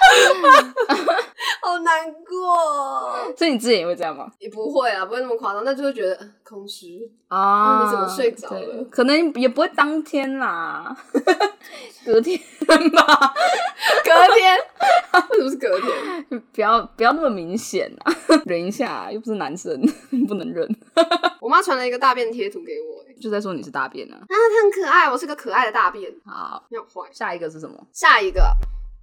[1.63, 4.29] 好难过，所以你之前也会这样吗？
[4.39, 7.83] 也不会啊，不会那么夸张，但就会觉得空虚啊。
[7.85, 8.83] 你怎么睡着了？
[8.89, 10.95] 可能也不会当天啦，
[12.05, 13.33] 隔天吧，
[14.03, 14.57] 隔天
[15.29, 16.41] 为什么是隔天？
[16.53, 18.13] 不要不要那么明显啊，
[18.45, 19.79] 忍一下，又不是男生，
[20.27, 20.67] 不能忍。
[21.39, 24.17] 我妈传了一个大便贴图给我，就在说你是大便啊。
[24.17, 26.11] 啊，它很可爱，我是个可爱的大便。
[26.25, 27.07] 好，你好坏。
[27.11, 27.75] 下一个是什么？
[27.93, 28.41] 下一个。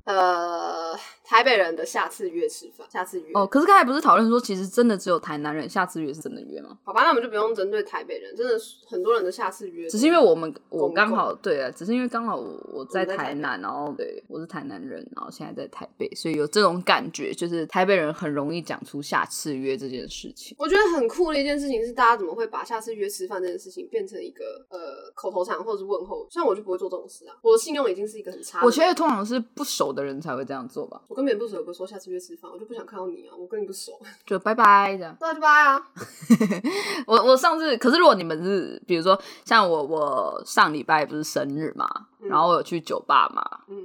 [0.05, 0.88] 呃，
[1.29, 3.47] 台北人的下次约吃饭，下次约哦。
[3.47, 6.79] 可是刚才不是讨论说，其实真的只有台南人下次约是真的约吗？
[6.83, 12.37] 好吧，那我们就不用针对台北人，真的很多人的下次约，只是因为我们我刚好对啊，只是因为刚好
[12.73, 20.57] 我在台南，然后对我是台南人，然后现在在台北，所以有这种感觉，就是台北人很容易讲出下次约这件事情。
[20.59, 26.27] 我觉得很酷的一件事情是，大家怎么会把下次约吃饭这件事情变成一个呃口头禅或者是问候？
[26.31, 28.65] 像我就不会做这种事啊，我的信用已经是一个很差。
[28.65, 30.89] 我觉得通常是不熟的人才会这样做。
[31.09, 33.35] 我跟别人不熟，不说下次约吃饭，我就不想看到你啊！
[33.37, 33.91] 我跟你不熟，
[34.25, 35.17] 就拜拜这样。
[35.21, 35.85] 那就拜啊！
[37.09, 41.89] 我我上次，可是如果你们是，比如说像我，我上礼拜不是生日嘛？
[42.21, 43.43] 然后我有去酒吧嘛，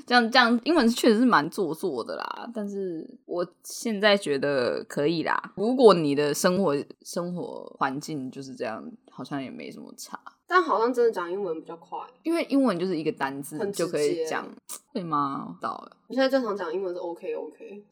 [0.05, 2.49] 这样 这样，英文确实是蛮做作的啦。
[2.53, 5.53] 但是我现在觉得可以啦。
[5.55, 10.19] 如果你的生活生活环境就是这样，好像也没什么差。
[10.47, 14.47] 但好像真的讲英文比较快，因为英文就是一个单字就可以讲，
[14.93, 15.57] 会吗？
[15.61, 15.91] 到了。
[16.07, 17.83] 我现在正常讲英文是 OK OK，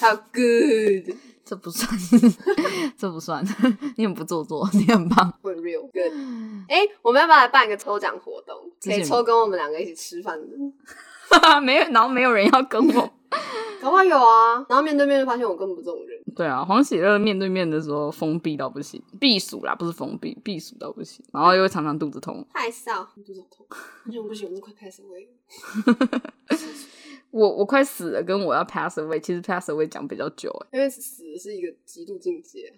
[0.00, 1.90] 还有 Good， 这不算，
[2.98, 3.42] 这不算，
[3.96, 6.12] 你很不做作，你很棒，很 real Good。
[6.68, 8.56] 哎，我们要不要来办一个抽奖活动？
[8.82, 10.46] 可以抽跟我们两个一起吃饭的。
[11.62, 13.10] 没有，然后没有人要跟我，
[13.82, 14.64] 搞不好有啊。
[14.68, 16.22] 然后面对面就发现我根本不这种人。
[16.34, 21.24] 对啊，黄喜乐面对面的时候封闭到不行，避暑啦，不是封闭，避暑到不行。
[21.32, 23.66] 然后又会常常肚子痛，太少，肚子痛，
[24.04, 25.28] 完全不行，我快 pass away。
[27.30, 32.72] 我我快死了，跟我要 pass away，其实 pass away 讲比较久，因为死是一个极度境界。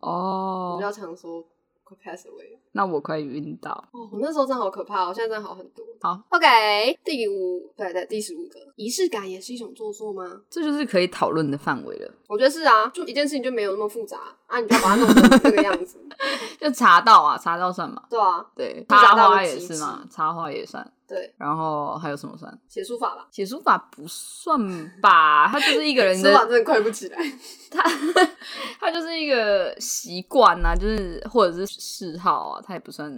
[0.00, 1.44] 哦，比较常说。
[1.94, 4.08] Pass away，那我快晕倒哦！
[4.12, 5.84] 我那时候真的好可怕，我现在真的好很多。
[6.00, 10.42] 好，OK，第五，对对，第十五个，仪式感也是一种做作吗？
[10.50, 12.12] 这就是可以讨论的范围了。
[12.28, 15.98] 我觉得是啊，就一件事情就没有那么复杂啊，你就把它弄成这个样子，
[16.60, 18.02] 就查到啊，查到算吗？
[18.08, 20.92] 对啊，对，插花也是嘛，插花也算。
[21.12, 22.58] 对，然后还有什么算？
[22.70, 23.28] 写书法吧？
[23.30, 24.58] 写书法不算
[25.02, 27.18] 吧，他就是一个人的 书法真的快不起来。
[27.70, 27.82] 他
[28.80, 33.12] 他就是一个习惯啊，就是或者是嗜好啊，他也不算。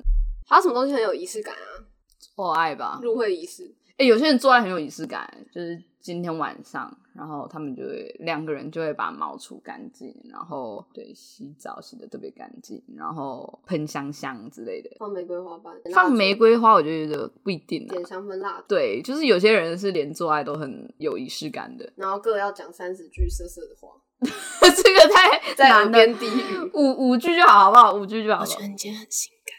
[0.48, 1.86] 还有什么东西很有仪式感啊？
[2.18, 3.72] 做爱吧，入会仪式。
[3.96, 27.94] 哎，有些人做爱很有仪式感，就是今天晚上，然后他们就会两个人就会把毛除干净，然后对洗澡洗的特别干净，然后喷香香之类的，放玫瑰花瓣，放玫瑰花，我就觉得不一定，点香氛蜡烛，对，就是有些人是连做爱都很有仪式感的，然后各要讲三十句色色的话， 这个太 在耳边低语，五五句就好，好不好？
[27.94, 28.40] 五句就好。
[28.40, 29.54] 我觉得你今天很性感。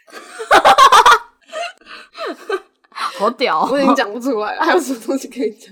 [3.18, 3.68] 好屌！
[3.70, 5.70] 我已经讲不出来了，还有什么东西可以讲？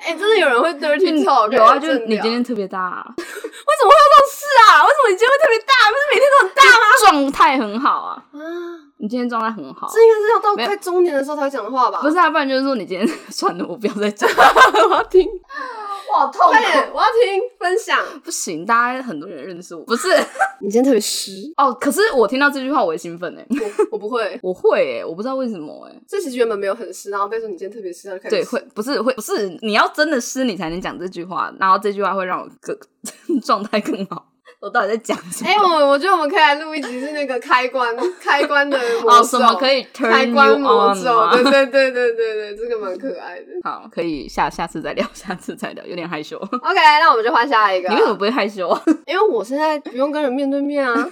[0.00, 1.50] 哎，真的有人会 dirty talk？
[1.50, 3.02] 有啊，就是你今天特别大。
[3.16, 4.84] 为什么会有这种事啊？
[4.84, 5.72] 为什么你今天会特别大？
[5.88, 6.86] 不是每天都很大吗？
[7.10, 8.22] 状态很好啊！
[8.32, 8.38] 啊，
[9.02, 9.90] 你今天状态很好。
[9.92, 12.00] 这应该是要到快中年的时候才会讲的话吧？
[12.00, 14.30] 不是啊，不然就是说你今天 算了，我不要再讲，
[14.88, 15.28] 我要听。
[16.14, 16.50] 我好，痛！
[16.50, 17.98] 快点，我要听分享。
[18.22, 19.82] 不行，大家很多人认识我。
[19.84, 20.08] 不是，
[20.62, 21.74] 你今天特别湿哦。
[21.80, 23.44] 可是我听到这句话，我也兴奋哎。
[23.48, 26.00] 我我不会，我会哎，我不知道为什么哎。
[26.06, 28.36] 这其实原本没有很湿，然后被说你今天特别湿，就开始。
[28.36, 32.78] 对，会不是会不是你要真的湿，你才能讲这句话，然后这句话会让我更
[33.40, 34.28] 状态更好。
[34.62, 35.50] 我到底在讲什么？
[35.50, 41.28] 哎，我我觉得我们可以来录一集，是那个开关开关的魔什么可以开关魔咒？
[41.34, 43.46] 对对对对对对，这个蛮可爱的。
[43.64, 46.38] 好，可以下下次再聊， 下次再聊，有点害羞。
[46.62, 47.88] OK，那我们就换下一个。
[47.88, 48.68] 你为什么不会害羞？
[49.04, 51.08] 因为我现在不用跟人面对面啊。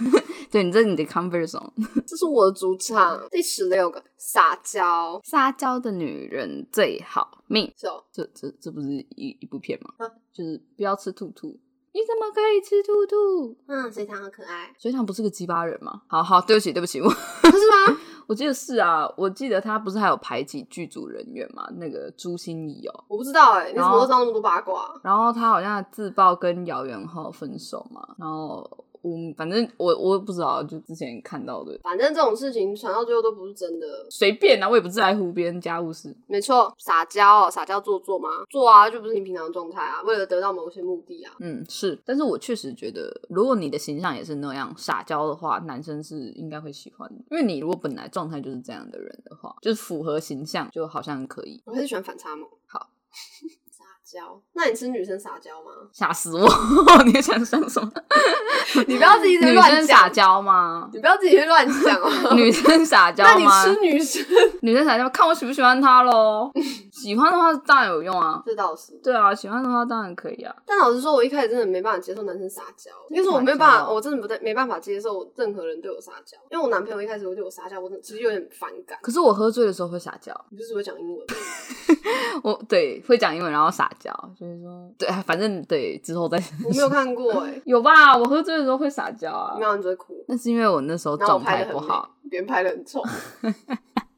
[0.48, 1.70] 对你这是你的 comfort zone，
[2.06, 3.20] 这是我的主场。
[3.32, 7.72] 第十六个，撒娇，撒娇的女人最好命。
[7.76, 9.90] 是哦，这这这不是一一部片吗？
[9.98, 11.58] 啊，就是不要吃兔兔。
[11.92, 13.56] 你怎么可以吃兔兔？
[13.66, 14.72] 嗯，水塘好可爱。
[14.78, 16.02] 水塘不是个鸡巴人吗？
[16.06, 17.98] 好好，对不起，对不起，我不是吗？
[18.28, 21.66] 我记得是啊，我记得他不是还有排挤剧组人员吗？
[21.78, 24.88] 那个朱心怡哦，我不知道哎，你怎么知道那么多八卦？
[25.02, 28.79] 然后他好像自曝跟姚元浩分手嘛，然后。
[29.02, 31.78] 嗯，反正我我也不知道，就之前看到的。
[31.82, 36.14] 反正这种事情传到最后都不是真的，随便啊，我也不在乎别人家务事。
[36.26, 38.28] 没错，撒娇，撒娇做作吗？
[38.50, 41.34] 做啊，就不是你平常的状态啊，为了得到某些目的啊。
[41.40, 41.98] 嗯，是。
[42.04, 47.24] 但是我确实觉得，如果你的形象也是那样撒娇的话，男生是应该会喜欢的。
[47.30, 51.62] 因为你如果本来状态就是这样的人的话，就是符合形象，就好像可以。
[51.64, 52.48] 我还是喜欢反差萌。
[52.66, 52.90] 好。
[54.10, 54.40] 娇？
[54.54, 55.70] 那你吃女生撒娇吗？
[55.92, 56.48] 吓死我！
[57.04, 57.90] 你想想什么？
[58.86, 60.88] 你不要自己女生撒娇吗？
[60.92, 62.34] 你不要自己乱讲哦。
[62.34, 63.30] 女生撒娇吗？
[63.34, 64.24] 那你吃女生？
[64.62, 66.50] 女生撒娇，看我喜不喜欢她喽。
[66.92, 68.42] 喜欢的话当然有用啊。
[68.44, 68.92] 这倒是。
[69.02, 70.54] 对啊，喜欢的话当然可以啊。
[70.66, 76.36] 但老实说，我一开始真的没办法接受男生撒娇，因为我没办法，我真的不对，没办法接受任何人对我撒娇。
[76.50, 78.98] 因为我男朋友一开始会对我撒娇，我其实有点反感。
[79.02, 80.32] 可是我喝醉的时候会撒娇。
[80.50, 81.26] 你不是会讲英文？
[82.42, 86.42] 我对会讲英文，然后撒娇，就是说，对，反正对之后再。
[86.64, 88.16] 我没有看过哎， 有吧？
[88.18, 90.24] 我喝醉的时候会撒娇啊，没有你只会哭。
[90.26, 93.00] 那是因为我那时候状态不好，别人拍的很丑。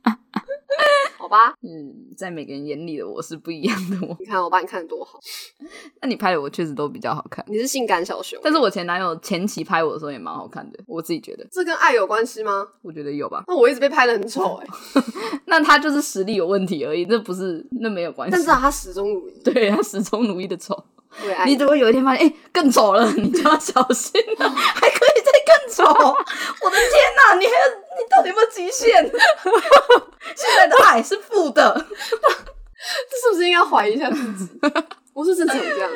[1.18, 3.96] 好吧，嗯，在每个人眼里的我是不一样的。
[4.06, 5.20] 我你看我把你看的多好，
[6.02, 7.44] 那你拍的我确实都比较好看。
[7.48, 11.46] 你是性感小熊，但是我前男友前期拍我的时候也蛮好看的，我自己觉得。
[11.52, 12.66] 这跟爱有关系吗？
[12.82, 13.44] 我觉得有吧。
[13.46, 14.66] 那我一直被拍的很丑哎，
[15.46, 18.32] 那他就是实力有问题而已，那不是那没有关系。
[18.32, 20.76] 但是他始终如一，对他始终如一的丑。
[21.44, 25.85] 你如果有一天发现哎更丑了，你就要小心了，还可以再更丑。
[25.85, 27.52] 我的天哪，你还
[27.98, 29.02] 你到底有没有极限？
[30.35, 34.48] 现在的爱是负的， 这是不是应该怀疑一下自己？
[35.14, 35.90] 我是真的这样，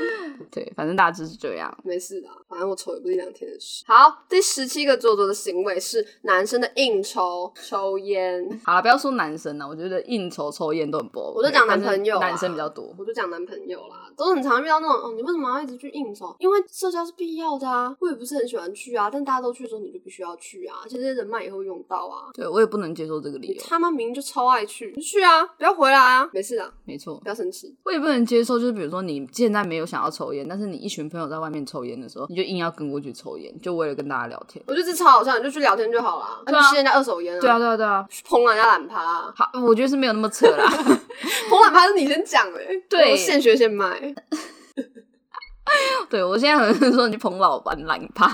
[0.51, 3.83] 对，反正大致是这样，没事的，反正我丑也不是一两天的事。
[3.87, 8.47] 好，第十七个做作的行为是男生的应酬抽烟。
[8.63, 11.19] 好了，不要说男生了，我觉得应酬抽烟都很不。
[11.35, 12.95] 我就讲男朋友，男生比较多。
[12.99, 16.35] 我就讲男朋友啦，都很常遇到那种，哦，你为什么要一直去应酬？
[16.39, 22.29] 因为社交是必要的啊，我也不是很喜欢去啊，但大家都去的时候，你就必须要去啊，而且这些人脉也会用到啊。
[22.35, 23.63] 对我也不能接受这个理由。
[23.67, 27.75] 他们明明就超爱去，就去啊，不要回来啊，没事的，没错，不要生气。
[27.85, 29.87] 我也不能接受，就是比如说你现在没有。
[29.87, 34.61] 想要抽烟，但是你一群朋友在外面抽烟的时候，你就硬要跟过去抽烟，就为了跟大家聊天。
[34.67, 37.41] 我觉得这超好笑，你就去聊天就好了，就吸人家二手烟啊。
[37.41, 39.01] 对啊，对啊，对啊，去捧人家懒趴。
[39.01, 40.69] 啊好，我觉得是没有那么扯啦。
[41.49, 42.59] 捧懒趴是你先讲的，
[42.91, 44.06] 对，现学现卖。
[46.09, 48.33] 对我现在很 说你捧老板懒趴。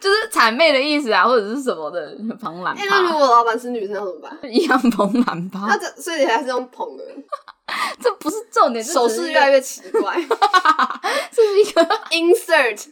[0.00, 4.38] 就是谄媚的意思啊，或者是什么的捧懒哎、那如，果老板是女生怎么办？
[4.48, 7.04] 一样捧懒趴那，这所以你还是用捧的，
[8.00, 10.16] 这不是重点，这手势越来越奇怪。
[11.32, 12.86] 这是一个， Insert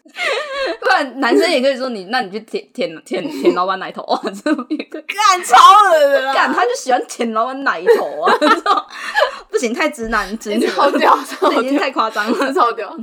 [0.80, 5.02] 不然男生也可以说你，那你去舔舔舔舔老板奶头啊，这种也可以。
[5.02, 5.56] 干超
[5.90, 8.34] 恶的啦，干，他就喜欢舔老板奶头啊，
[9.50, 12.52] 不行，太直男直女了，超屌，超这已经，太夸张了。
[12.52, 12.94] 超屌，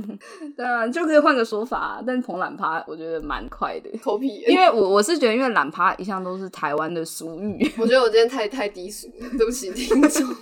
[0.56, 4.44] 对啊，就可以换个说法、啊，但是捧懒趴我觉得蛮快的，头皮。
[4.46, 10.34] 因为我我是觉得，因为懒趴一向都是台湾的俗语，我觉得我今天太太低俗了，对不起听众。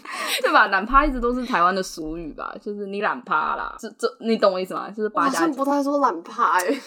[0.43, 0.67] 对吧？
[0.69, 4.91] 懒趴一直都是台湾的俗语吧，就是你懒趴啦，这这你懂我意思吗？
[4.91, 6.81] 就是八加不太说懒趴哎、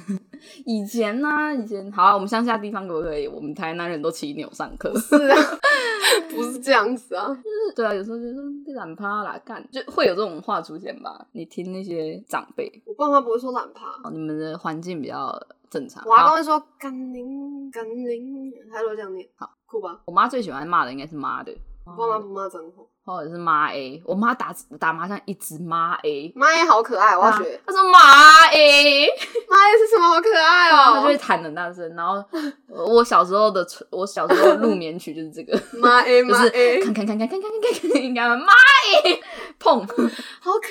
[0.64, 3.26] 以前呢、以前好、啊，我们乡下地方可不可以？
[3.26, 5.36] 我们台南人都骑牛上课，是啊，
[6.30, 7.36] 不是这样子啊。
[7.76, 11.26] 对啊，有时候就说你懒趴啦，干就会有这种话出现吧？
[11.32, 15.38] 你听那些长辈，我爸妈不会说懒趴，哦，你们的环境比较
[15.70, 16.02] 正常。
[16.06, 19.28] 我阿公好会说干宁干宁，他都会这样念。
[19.36, 20.00] 好，酷吧？
[20.06, 24.02] 我妈最喜欢骂的应该是妈的，我爸妈不骂脏话，或者是妈 A。
[24.04, 27.60] 我妈打打麻将一直妈 A，妈 A 好可爱，我要学。
[27.66, 27.98] 她说妈
[28.52, 29.06] A，
[29.48, 31.88] 妈 A 是什么好可爱 哦她就会，弹很大声。
[31.96, 32.22] 然后
[32.68, 39.20] 我小时候的我小时候的入眠曲就是这个，妈 A 妈 就是 A，看看看看看看看看，应该妈 A
[39.58, 39.80] 碰。
[39.86, 40.68] 好可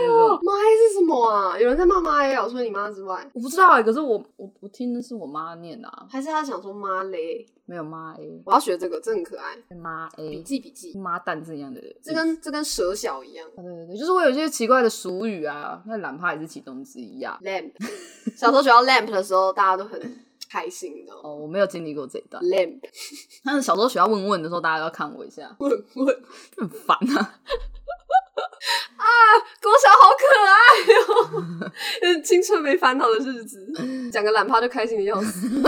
[0.00, 0.38] 爱哦。
[0.42, 1.58] 妈 A 是什么啊？
[1.58, 7.46] 有人在骂妈 A 哦，除了你妈之外，我不知道哎、可是我我我听的是我妈念的啊，还是他想说妈嘞？
[7.64, 9.56] 没有妈 A，我要学这个，这很可爱。
[9.76, 11.80] 妈笔 A，记笔记，妈蛋是一样的。
[12.02, 13.48] 这跟这跟蛇小一样。
[13.56, 17.38] 啊对对对，就是我有一些奇怪的俗语啊，那懒趴也是其中之一啊。
[17.42, 17.70] lamp，
[18.36, 20.00] 小时候学到 lamp 的时候，大家都很
[20.50, 22.80] 开心，你知道吗哦，我没有经历过这一段，？lamp
[23.44, 26.22] 但是小时候学校问问的时候，大家都要看我一下， 问问，
[26.58, 27.40] 很烦啊。
[29.60, 30.52] 国小好可爱
[31.06, 31.70] 哦，
[32.00, 33.58] 就 是青春没烦恼的日子，
[34.12, 35.48] 讲个懒趴就开心的要死。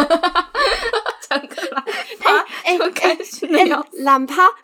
[1.28, 1.84] 讲个懒
[2.20, 4.46] 趴哎就开心的要死懒趴，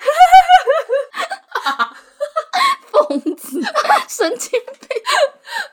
[2.93, 3.61] 疯子，
[4.09, 4.89] 神经病，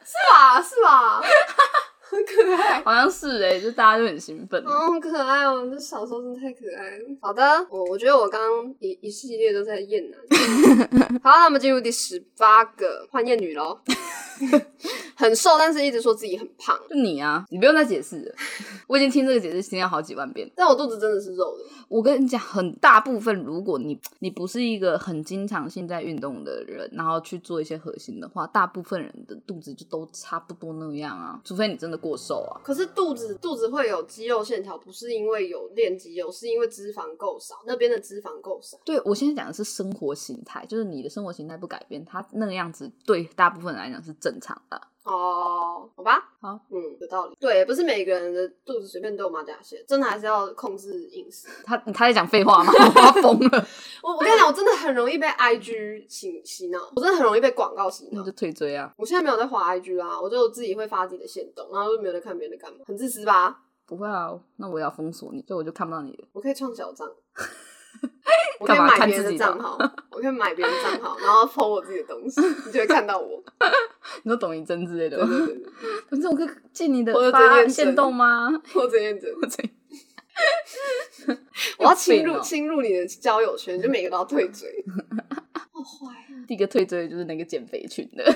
[0.05, 0.61] 是吧？
[0.61, 1.22] 是吧？
[2.18, 2.82] 很可爱。
[2.82, 4.61] 好像是哎、就大家就很兴奋。
[4.65, 5.70] 哦，好可爱哦！
[5.72, 7.05] 这小时候真的太可爱了。
[7.22, 10.20] 好的，我我觉得我刚刚一一系列都在厌男。
[11.22, 13.80] 好，那我们进入第十八个，换厌女喽。
[15.15, 18.35] 很瘦，但是一直说自己很胖，就你啊，你不用再解释了，
[18.88, 20.49] 我已经听这个解释听了好几万遍。
[20.55, 21.63] 但我肚子真的是肉的。
[21.89, 32.61] 我跟你讲，很大部分，如果你你不是一个很经常性在运动的人，然后去做一些核心的话，大部分人的肚子就都差不多那样啊，除非你真的过瘦啊。
[32.63, 38.77] 可是肚子肚子会有肌肉线条，不是因为有练肌肉，是因为脂肪够少，那边的脂肪够少。
[38.85, 44.82] 对我现在讲的是生活形态，就是你的生活形态不改变，它那个样子对大部分人来讲是正常的。
[45.03, 47.38] 哦，好吧，好，嗯，有道理。
[47.39, 51.47] 对，不是每个人的肚子随便都有马甲线，真的还是要控制饮食。
[51.63, 52.73] 他他在讲废话吗？
[52.75, 53.67] 我要疯了，
[54.03, 58.32] 我我跟你讲，我真的很容易被 IG 洗洗脑，我真的很容易被广告洗脑那就。
[58.34, 58.93] 退追啊！
[58.97, 63.61] 我现在没有在滑 IG 啦，我就自己会发自己的线动，然后就没有在看别人的干嘛，很自私吧？
[63.86, 66.28] 不会啊，那我也要封锁你，所以我就看不到你了。
[66.34, 67.09] 我可以创小账，
[68.59, 69.77] 我可以买别人的的账号，
[70.11, 73.43] 我可以买别人的账号，然后 po 我自己的东西，你就会看到我。
[74.23, 75.37] 你说董一真之类的对吗？
[75.37, 75.71] 对对对，
[76.09, 78.49] 可是我可以进你的发现动吗？
[78.75, 79.63] 我真认真，我这
[81.79, 84.67] 我要侵入侵入你的交友圈，就每个都要退追。
[85.71, 86.45] 好坏啊！
[86.47, 88.35] 第一个退追的就是那个减肥群的。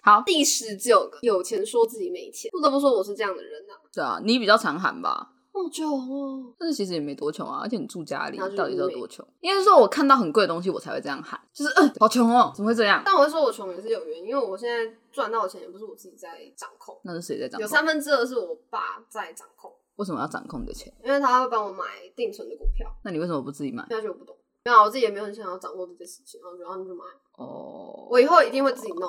[0.00, 5.30] 好，第十九个，有钱说自己没钱，不得不说我是这样的人呐、对啊，你比较常喊吧，
[5.62, 9.26] 好穷哦，但是其实也没多穷啊，而且你住家里到底是有多穷？
[9.40, 13.02] 应该是说我看到很贵的东西，我才会这样喊，就是嗯，好穷哦，怎么会这样？
[13.04, 17.62] 但我会说我穷也是有原因，因为我现在赚到的钱也不是我自己在掌控，那是谁在掌控？
[17.62, 20.92] 有三分之二是我爸在掌控，为什么要掌控你的钱？
[21.02, 21.84] 因为他会帮我买
[22.14, 22.86] 定存的股票。
[23.02, 23.86] 那你为什么不自己买？
[23.88, 24.35] 那就我不懂，
[24.66, 27.04] 没有啊，我自己也没有很想要掌握这件事情，然后就让他们去买。
[27.36, 29.08] 哦，我以后一定会自己弄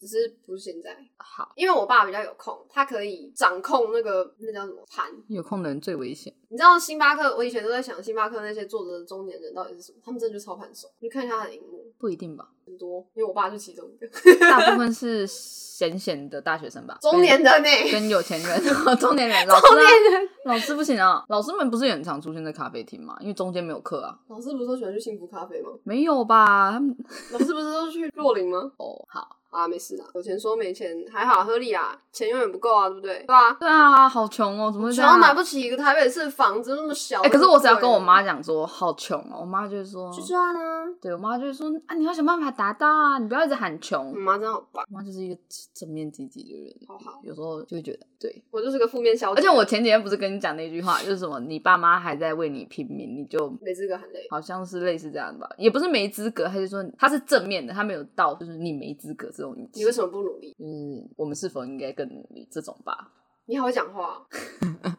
[0.00, 5.12] 只是不是现在，好，因为我爸比较有空，他可以掌控那个那叫什么盘。
[5.28, 6.34] 有空的人最危险。
[6.48, 9.98] 你知道星巴克，我以前都在想星巴克那些坐着的中年人到底是什么？
[10.02, 14.06] 他们真的就操盘手，你看一下他的荧幕，不一定吧，很多，因为我爸是其中一个
[14.48, 15.26] 大部分是
[15.76, 18.62] 闲闲的大学生吧，中年人呢、跟跟有钱人，
[18.98, 23.16] 中年人，老师、啊、中年人，老师不行啊，老师们不是也很常出现在咖啡厅吗？
[23.20, 25.70] 因为中间没有课啊，老师不是都喜欢去幸福咖啡吗？
[25.84, 26.72] 没有吧？
[26.72, 26.96] 他们
[27.32, 28.72] 老师不是都去若琳吗？
[28.78, 33.24] 哦，好啊，没事啦，有钱说没钱还好，合理啊，钱永远不够啊，对不对？
[33.26, 35.12] 对啊，对啊，好穷哦，怎么会这样？
[35.12, 37.22] 穷到买不起一个台北市房子那么小。
[37.22, 40.86] 哎，可是我只要跟我妈讲说好穷哦，我妈就会说去赚啊。
[41.00, 44.12] 对我妈就会说啊，你要想办法达到啊，你不要一直喊穷。
[44.12, 45.40] 我妈真好棒，我妈就是一个
[45.72, 47.20] 正面积极的人，好好。
[47.22, 49.40] 有时候就会觉得，对我就是个负面消息。
[49.40, 59.80] 而且我前几天不是跟你讲那句话，就是什么你爸妈还在为你拼命，你就没资格喊累，好像是类似这样吧，也不是没资格，他就说他是正面的，他没有到就是你没资格这种语气。
[59.80, 60.56] 你为什么不努力？
[60.58, 62.48] 嗯，我们是否应该更努力？
[62.50, 63.12] 这种吧。
[63.48, 64.20] 你好会讲话，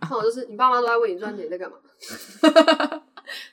[0.10, 1.76] 那我就是你爸妈都在为你赚钱，在干嘛？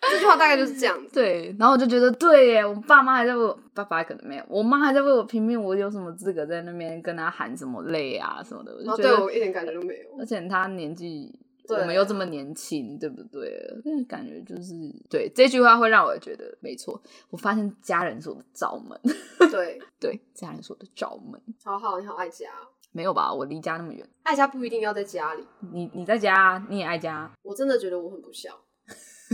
[0.09, 1.13] 这句话大概就是这样子。
[1.13, 8.73] 对，然后我就觉得对耶，我爸妈还在为我，爸爸可能没有，我妈还在为我拼命，我有什么资格在那边跟他喊什么累啊什么的？
[8.73, 10.17] 我就觉得对我一点感觉都没有。
[10.21, 11.37] 而且他年纪，
[11.69, 13.81] 我们又这么年轻，对不对？
[13.85, 14.75] 那感觉就是
[15.09, 17.01] 对这句话会让我觉得没错。
[17.31, 19.01] 我发现家人是我的罩门，
[19.51, 21.41] 对对，家人是我的罩门。
[21.65, 22.51] 好好，你好爱家。
[22.93, 23.33] 没有吧？
[23.33, 25.45] 我离家那么远，爱家不一定要在家里。
[25.73, 27.29] 你你在家，你也爱家。
[27.43, 28.57] 我真的觉得我很不孝。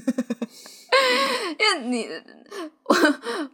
[1.59, 2.09] 因为你，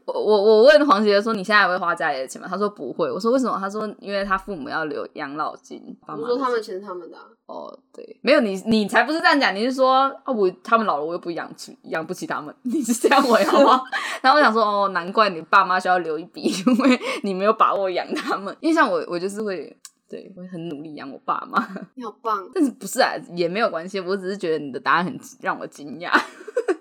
[0.04, 7.16] 我我我问黄杰说：“你现在还会花家里的钱吗？”他说：“不会。”我说：“为什么？”他说：“因为他父母要留养老金。”我说：“他们钱是他们的。”
[7.46, 9.54] 哦，对，没有你，你才不是这样讲。
[9.54, 12.52] 你是说啊，我他们老了，我又不养起，养不起他们。
[12.62, 13.82] 你是这样回好吗？
[14.22, 18.56] 然后我想说：“哦，难怪你爸妈需要留一笔，因为你没有把握养他们。
[18.60, 19.76] 因为像我，我就是会。”
[20.08, 21.66] 对，我会很努力养我爸妈。
[21.94, 22.48] 你好棒！
[22.54, 23.98] 但是不是啊，也没有关系。
[23.98, 26.10] 我只是觉得你的答案很让我惊讶，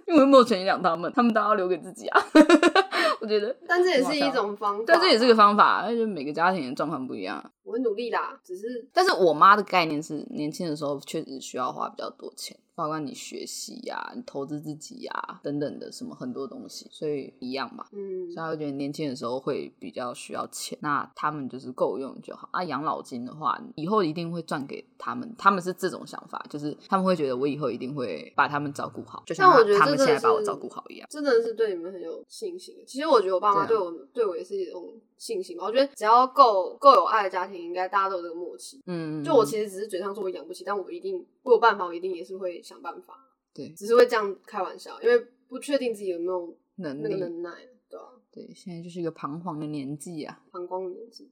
[0.05, 2.21] 因为没有权养他们，他们都要留给自己啊。
[3.21, 4.85] 我觉得，但这也是一种方法。
[4.85, 7.43] 对，这也是个方法，而且每个家庭的状况不一样。
[7.63, 12.55] 我努力啦，只是，但是我妈的概念是，年轻的时候确实需要花比较多钱。
[12.75, 17.87] 包括你学习呀，你投资自己呀，等等的什么很多东西，所以一样吧。
[17.93, 22.49] 嗯，所以我觉得年轻的时候会比较需要钱，那他们就是够用就好。
[22.51, 31.07] 啊，养老金的话，以后一定会赚给他们，他们是这种想法，就是他们会觉得我以后一定会把他们照顾好，就像他们现在把我照顾好一样。
[31.09, 32.75] 真的是对你们很有信心。
[32.85, 35.65] 其实我觉得我爸妈对我对我也是一种信心吧。
[35.65, 38.81] 我觉得只要够够有爱的家庭，应该大家都有这个默契。
[38.87, 42.61] 嗯，就我其实只是嘴上说我养不起，但我一定我有办法，我一定也是会。
[42.61, 43.13] 想办法，
[43.53, 45.17] 对，只是会这样开玩笑，因为
[45.47, 47.51] 不确定自己有没有能那个能耐，
[47.87, 48.07] 对吧？
[48.31, 51.31] 对，现在就是一个彷徨的年纪啊，彷徨的年纪。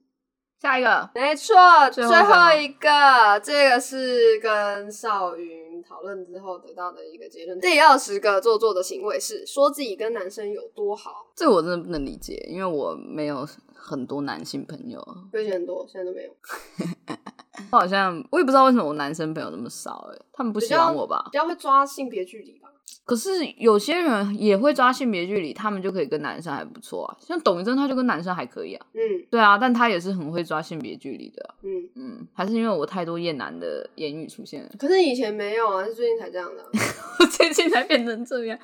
[0.60, 1.56] 下一个，没错，
[1.92, 2.12] 最后
[2.56, 7.58] 一个，这个是跟少云讨论之后得到的一个结论。
[7.58, 13.44] 第二十个做作的行为是说自己跟男生有多好，这我真的不能理解，因为我没有
[13.74, 16.32] 很多男性朋友，以前很多，现在都没有。
[17.70, 21.22] 我好像我也不知道为什么我男生朋友那么少哎，他们不喜欢我吧？
[21.32, 22.68] 比较会抓性别距离吧。
[23.06, 27.16] 可是有些人也会抓性别距离，他们就可以跟男生还不错啊。
[27.20, 28.86] 像董一真，他就跟男生还可以啊。
[28.92, 28.98] 嗯，
[29.30, 31.54] 对啊，但他也是很会抓性别距离的。
[31.62, 34.70] 嗯嗯，还是因为我太多厌男的言语出现了。
[34.78, 36.64] 可是以前没有啊，是最近才这样的。
[37.20, 38.58] 我最近才变成这样。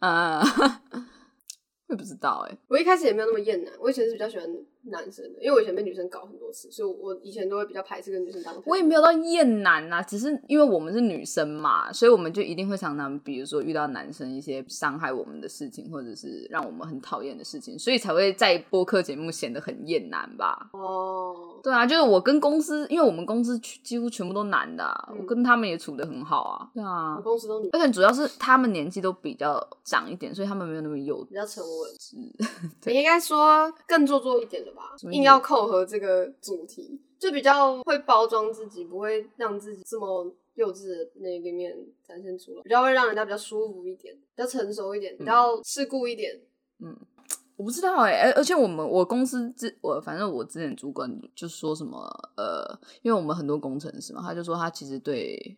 [0.00, 0.40] 啊，
[1.88, 4.46] 我也不知道哎，我一开始也没有那么厌男，我以前是比较喜欢。
[4.86, 8.54] 男生的，因为我以前被女生搞很多次，所以我以前都会比较排斥跟女生当。
[8.66, 20.68] 我也没有到厌男啊，只是因为我们是女生嘛，所以我们就一定会常常，比如说遇到男生一些伤害我们的事情，或者是让我们很讨厌的事情，所以才会在播客节目显得很厌男吧。
[20.72, 24.84] 哦，对啊，就是我跟公司，因为我们公司几乎全部都男的，
[25.18, 26.70] 我跟他们也处的很好啊。
[26.74, 31.90] 对啊，公司都女，而且主要是他们年纪都比较长一点，所以他们没有那么幼，比较沉稳。
[31.98, 32.16] 是，
[32.90, 34.73] 你应该说更做作一点的。
[35.10, 46.40] 硬要扣合这个主题，就比较会包装自己，不会让自己这么幼稚的那一面展现出来，比较会让人家比较舒服一点，比较成熟一点，比较世故一点。
[46.80, 46.96] 嗯，
[47.56, 51.98] 我不知道哎，而而且我们我公司之我反正我之前主管就说什么
[52.36, 55.56] 呃，因为我们很多工程师嘛，他就说他其实对。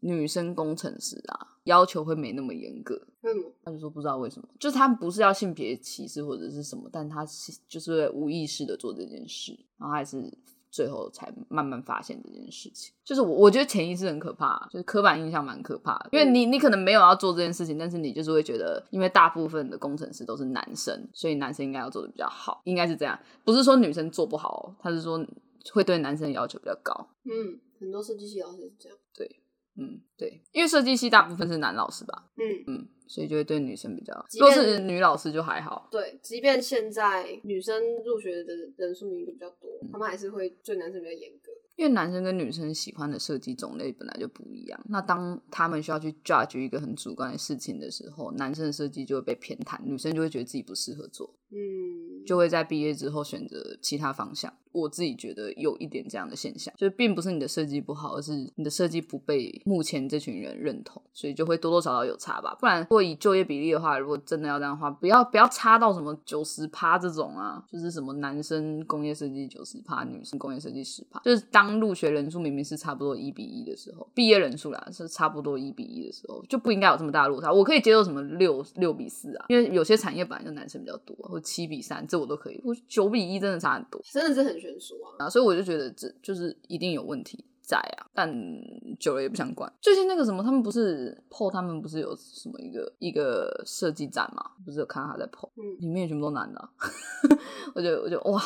[0.00, 2.94] 女生工程师啊，要求会没那么严格。
[3.22, 3.52] 为什么？
[3.64, 7.26] 他就说不知道为什么，就是他们不是要性别歧视或者是什么，但他
[7.66, 10.32] 就是无意识的做这件事，然后还是
[10.70, 12.94] 最后才慢慢发现这件事情。
[13.04, 16.10] 就是我我觉得潜意识很可怕，就是刻板印象蛮可怕的。
[16.12, 23.18] 因为你你可能没有要做这件事情，但是你就是会觉得，因为大部分的工程师都是男生，所以男生应该要做的比较好，应该是这样。
[23.44, 25.26] 不是说女生做不好，他是说
[25.72, 27.08] 会对男生要求比较高。
[27.24, 28.96] 嗯，很多设计系老师是这样。
[29.12, 29.40] 对。
[29.78, 35.88] 嗯，对，因为设计系大部分是男老师吧，嗯嗯，所以就会对女生比较，如果是女老师就还好。
[35.90, 41.52] 对，即便现在女生入学的人数明明比较多，他们还是会对男生比较严格。
[41.76, 51.32] 因为男生跟女生喜欢的设计种类本来就不一样，那当他们需要去 judge 一个很主观的事情的时候，男生的设计就会被偏袒，女生就会觉得自己不适合做。
[51.52, 52.26] 嗯。
[52.26, 54.52] 就会在毕业之后选择其他方向。
[54.72, 62.56] 我自己觉得有一点这样的现象，就是并不是你的设计不好，而是你的设计不被目前这群人认同，所以就会多多少少有差吧。
[62.60, 77.52] 不然，如果以就业比例的话，如果真的要这样的话，不要不要差到什么九十趴这种啊，就是什么男生工业设计九十趴，女生工业设计十趴，就是当入学人数明明是差不多一比一的时候，毕业人数啦是差不多一比一的时候，就不应该有这么大落差。
[77.52, 82.60] 我可以接受什么六六比四啊，因为有些产业本来就男生比较多，或七比三，这我都可以。
[82.64, 84.60] 我九比一真的差很多，真的是很
[85.18, 85.28] 啊。
[85.30, 88.32] 所以我就觉得这就是一定有问题在啊，但
[88.98, 89.70] 久了也不想管。
[89.78, 94.42] 最近那个什么，他们不是 PO，他们不是有什么一个一个设计展嘛？
[94.64, 96.68] 不是有看到他在 PO，嗯，里面全部都男的。
[97.74, 98.42] 我觉得，我觉得哇，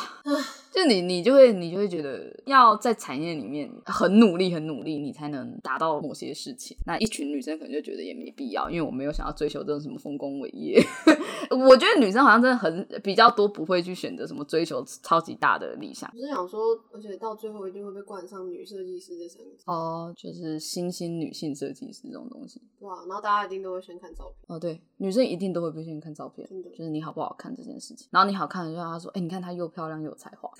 [0.73, 6.75] 就你你就会你就会觉得要在产业里面很努力很努力，你才能达到某些事情。
[6.85, 10.83] 那一群女生可能就觉得也没必要，因为我没有想要追求这种什么丰功伟业。
[11.49, 16.11] 我觉得女生好像真的很比较多，不会去选择什么追求超级大的理想。
[16.13, 22.61] 我是想说，而且到最后一定会被冠上女设计师这三个字哦，就是新兴女性设计师这种东西。
[22.79, 28.07] 哇，然后大家一定都会先看照片哦，对，女生一定都会先看照片，就是你好不好看这件事情。
[28.11, 30.49] 然后你好看，就他说，哎，你看她又漂亮又有才华。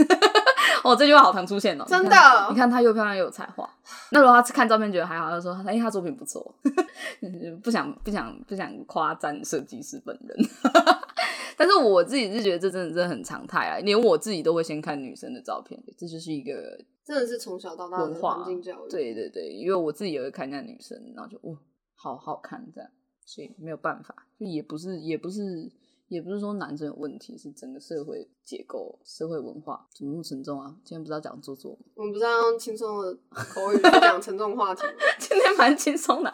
[0.83, 2.15] 哦，这句话好常出现哦，真的。
[2.49, 3.69] 你看她又漂亮又有才华，
[4.11, 6.53] 那如果她看照片觉得还好，她说，哎，她作品不错，
[7.63, 10.37] 不想不想不想夸赞设计师本人。
[11.55, 18.89] 但是我自己是觉得这真的真的很常态啊，连我自己都会先看女生的照片，这就是一个真的是从小到大的环境教育。
[18.89, 21.57] 对对对，因为我自己也会看一下女生，然后就哦，
[21.95, 22.89] 好好看这样，
[23.25, 25.71] 所以没有办法，就也不是也不是
[26.07, 30.73] 也不是说男生有问题，是整个社会结构、社会文化怎么那么沉重啊？
[30.83, 31.79] 今天不是要讲做作吗？
[31.95, 34.93] 我们不是要用轻松的口语讲沉重话题吗？
[35.19, 36.33] 今天蛮轻松的，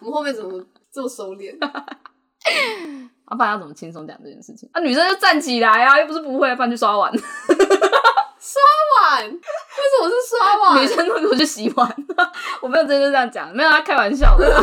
[0.00, 1.56] 我们后面怎么这么收敛？
[3.24, 4.68] 啊，不然要怎么轻松讲这件事情？
[4.72, 7.12] 啊，女生就站起来啊，又不是不会，不然去刷碗。
[9.06, 9.24] 碗？
[9.24, 10.82] 为什么是刷碗？
[10.82, 11.96] 女生都给我去洗碗。
[12.60, 14.62] 我没有真的这样讲，没有他开玩笑的。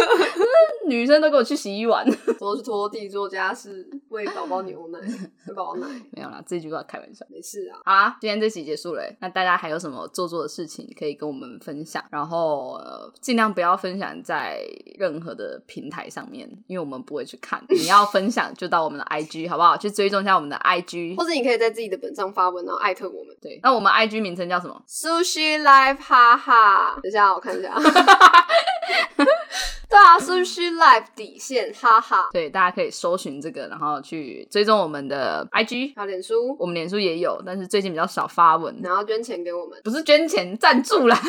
[0.86, 2.04] 女生都给我去洗碗，
[2.40, 4.98] 都是拖地、做家事、喂宝宝牛奶、
[5.46, 5.86] 喂宝宝奶。
[6.10, 7.78] 没有啦，这句话开玩笑，没事啊。
[7.84, 12.02] 好啊，今天这期结束了，那大家还有什么做作的事情可以跟我们分享？
[12.10, 12.80] 然后
[13.20, 14.62] 尽量不要分享在
[14.98, 17.62] 任何的平台上面，因为我们不会去看。
[17.68, 19.76] 你要分享就到我们的 IG 好不好？
[19.76, 23.36] 去追踪一下我们的 IG，或者你可以在自己的本上发文，然后艾特我们。
[23.42, 26.94] 对，那我们 IG 名称叫什么？Sushi Life，哈哈。
[27.02, 27.74] 等一下，我看一下。
[29.90, 32.28] 对啊，Sushi Life 底线，哈哈。
[32.32, 38.78] 对，大家可以搜寻这个，然后去追踪我们的 IG，还有脸书，我们脸书也有，但是最近比较少发文。
[38.82, 41.20] 然后捐钱给我们，不是捐钱赞助啦，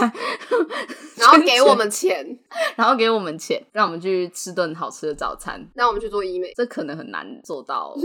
[1.18, 2.38] 然后给我们钱，
[2.78, 7.96] 然后给我们钱，让我们去吃顿好吃的早餐，让我们去做医美，这可能很难做到。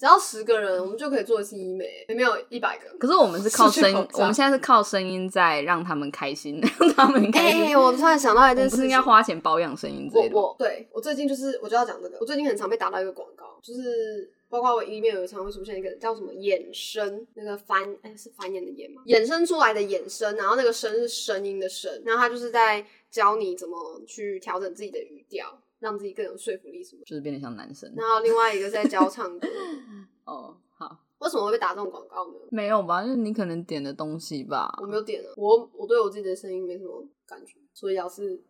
[0.00, 2.84] 只要十个人，我们就可以做一次医美，没有一百个。
[2.98, 7.66] 可是我们是靠声音，我们现在是靠声音在让他们开心，让他们开心。
[7.66, 10.36] 哎，我突然想到一件事，应该花钱保养声音之类的。
[10.36, 19.02] 我对我最近就是我就要讲这个，我最近很常被打到一个广告，就是包括我里面有常会出现一个叫什么衍生，那个繁哎是繁衍的衍吗？
[19.06, 25.62] 衍生出来的衍生，然后那个声是声音的声，然后他就是在教你怎么去调整自己的语调。
[25.78, 27.92] 让自己更有说服力，什么就是变得像男生。
[27.94, 29.46] 然后另外一个在教唱歌。
[30.24, 32.38] 哦，好，为什么会被打这种广告呢？
[32.50, 34.74] 没有吧，就是你可能点的东西吧。
[34.80, 38.42] 我没有点啊，我我对我自己的声音没什么感觉，所以咬字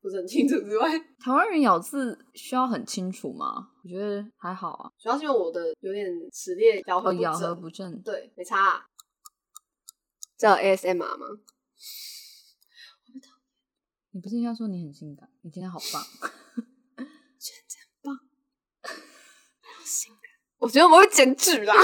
[0.00, 3.72] 不是很清楚之外， 台湾人咬字需要很清楚吗？
[3.82, 8.86] 我觉得还好啊，主要是因为我的有点齿列咬合咬合不正，对，没差。
[10.38, 11.26] 叫 ASMR 吗？
[14.12, 15.28] 你不是应该说你很性感？
[15.42, 16.00] 你今天好棒，
[16.96, 17.56] 真
[18.02, 18.14] 棒，
[18.82, 20.30] 好性感。
[20.58, 21.74] 我觉得我们会减脂啦。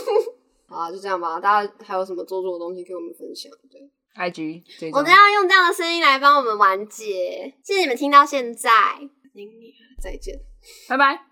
[0.66, 1.38] 好，就这样吧。
[1.38, 3.52] 大家还有什么做作的东西给我们分享？
[3.70, 7.54] 对，IG，我们要用这样的声音来帮我们完结。
[7.62, 8.70] 谢谢你们听到现在，
[10.02, 10.34] 再见，
[10.88, 11.26] 拜拜。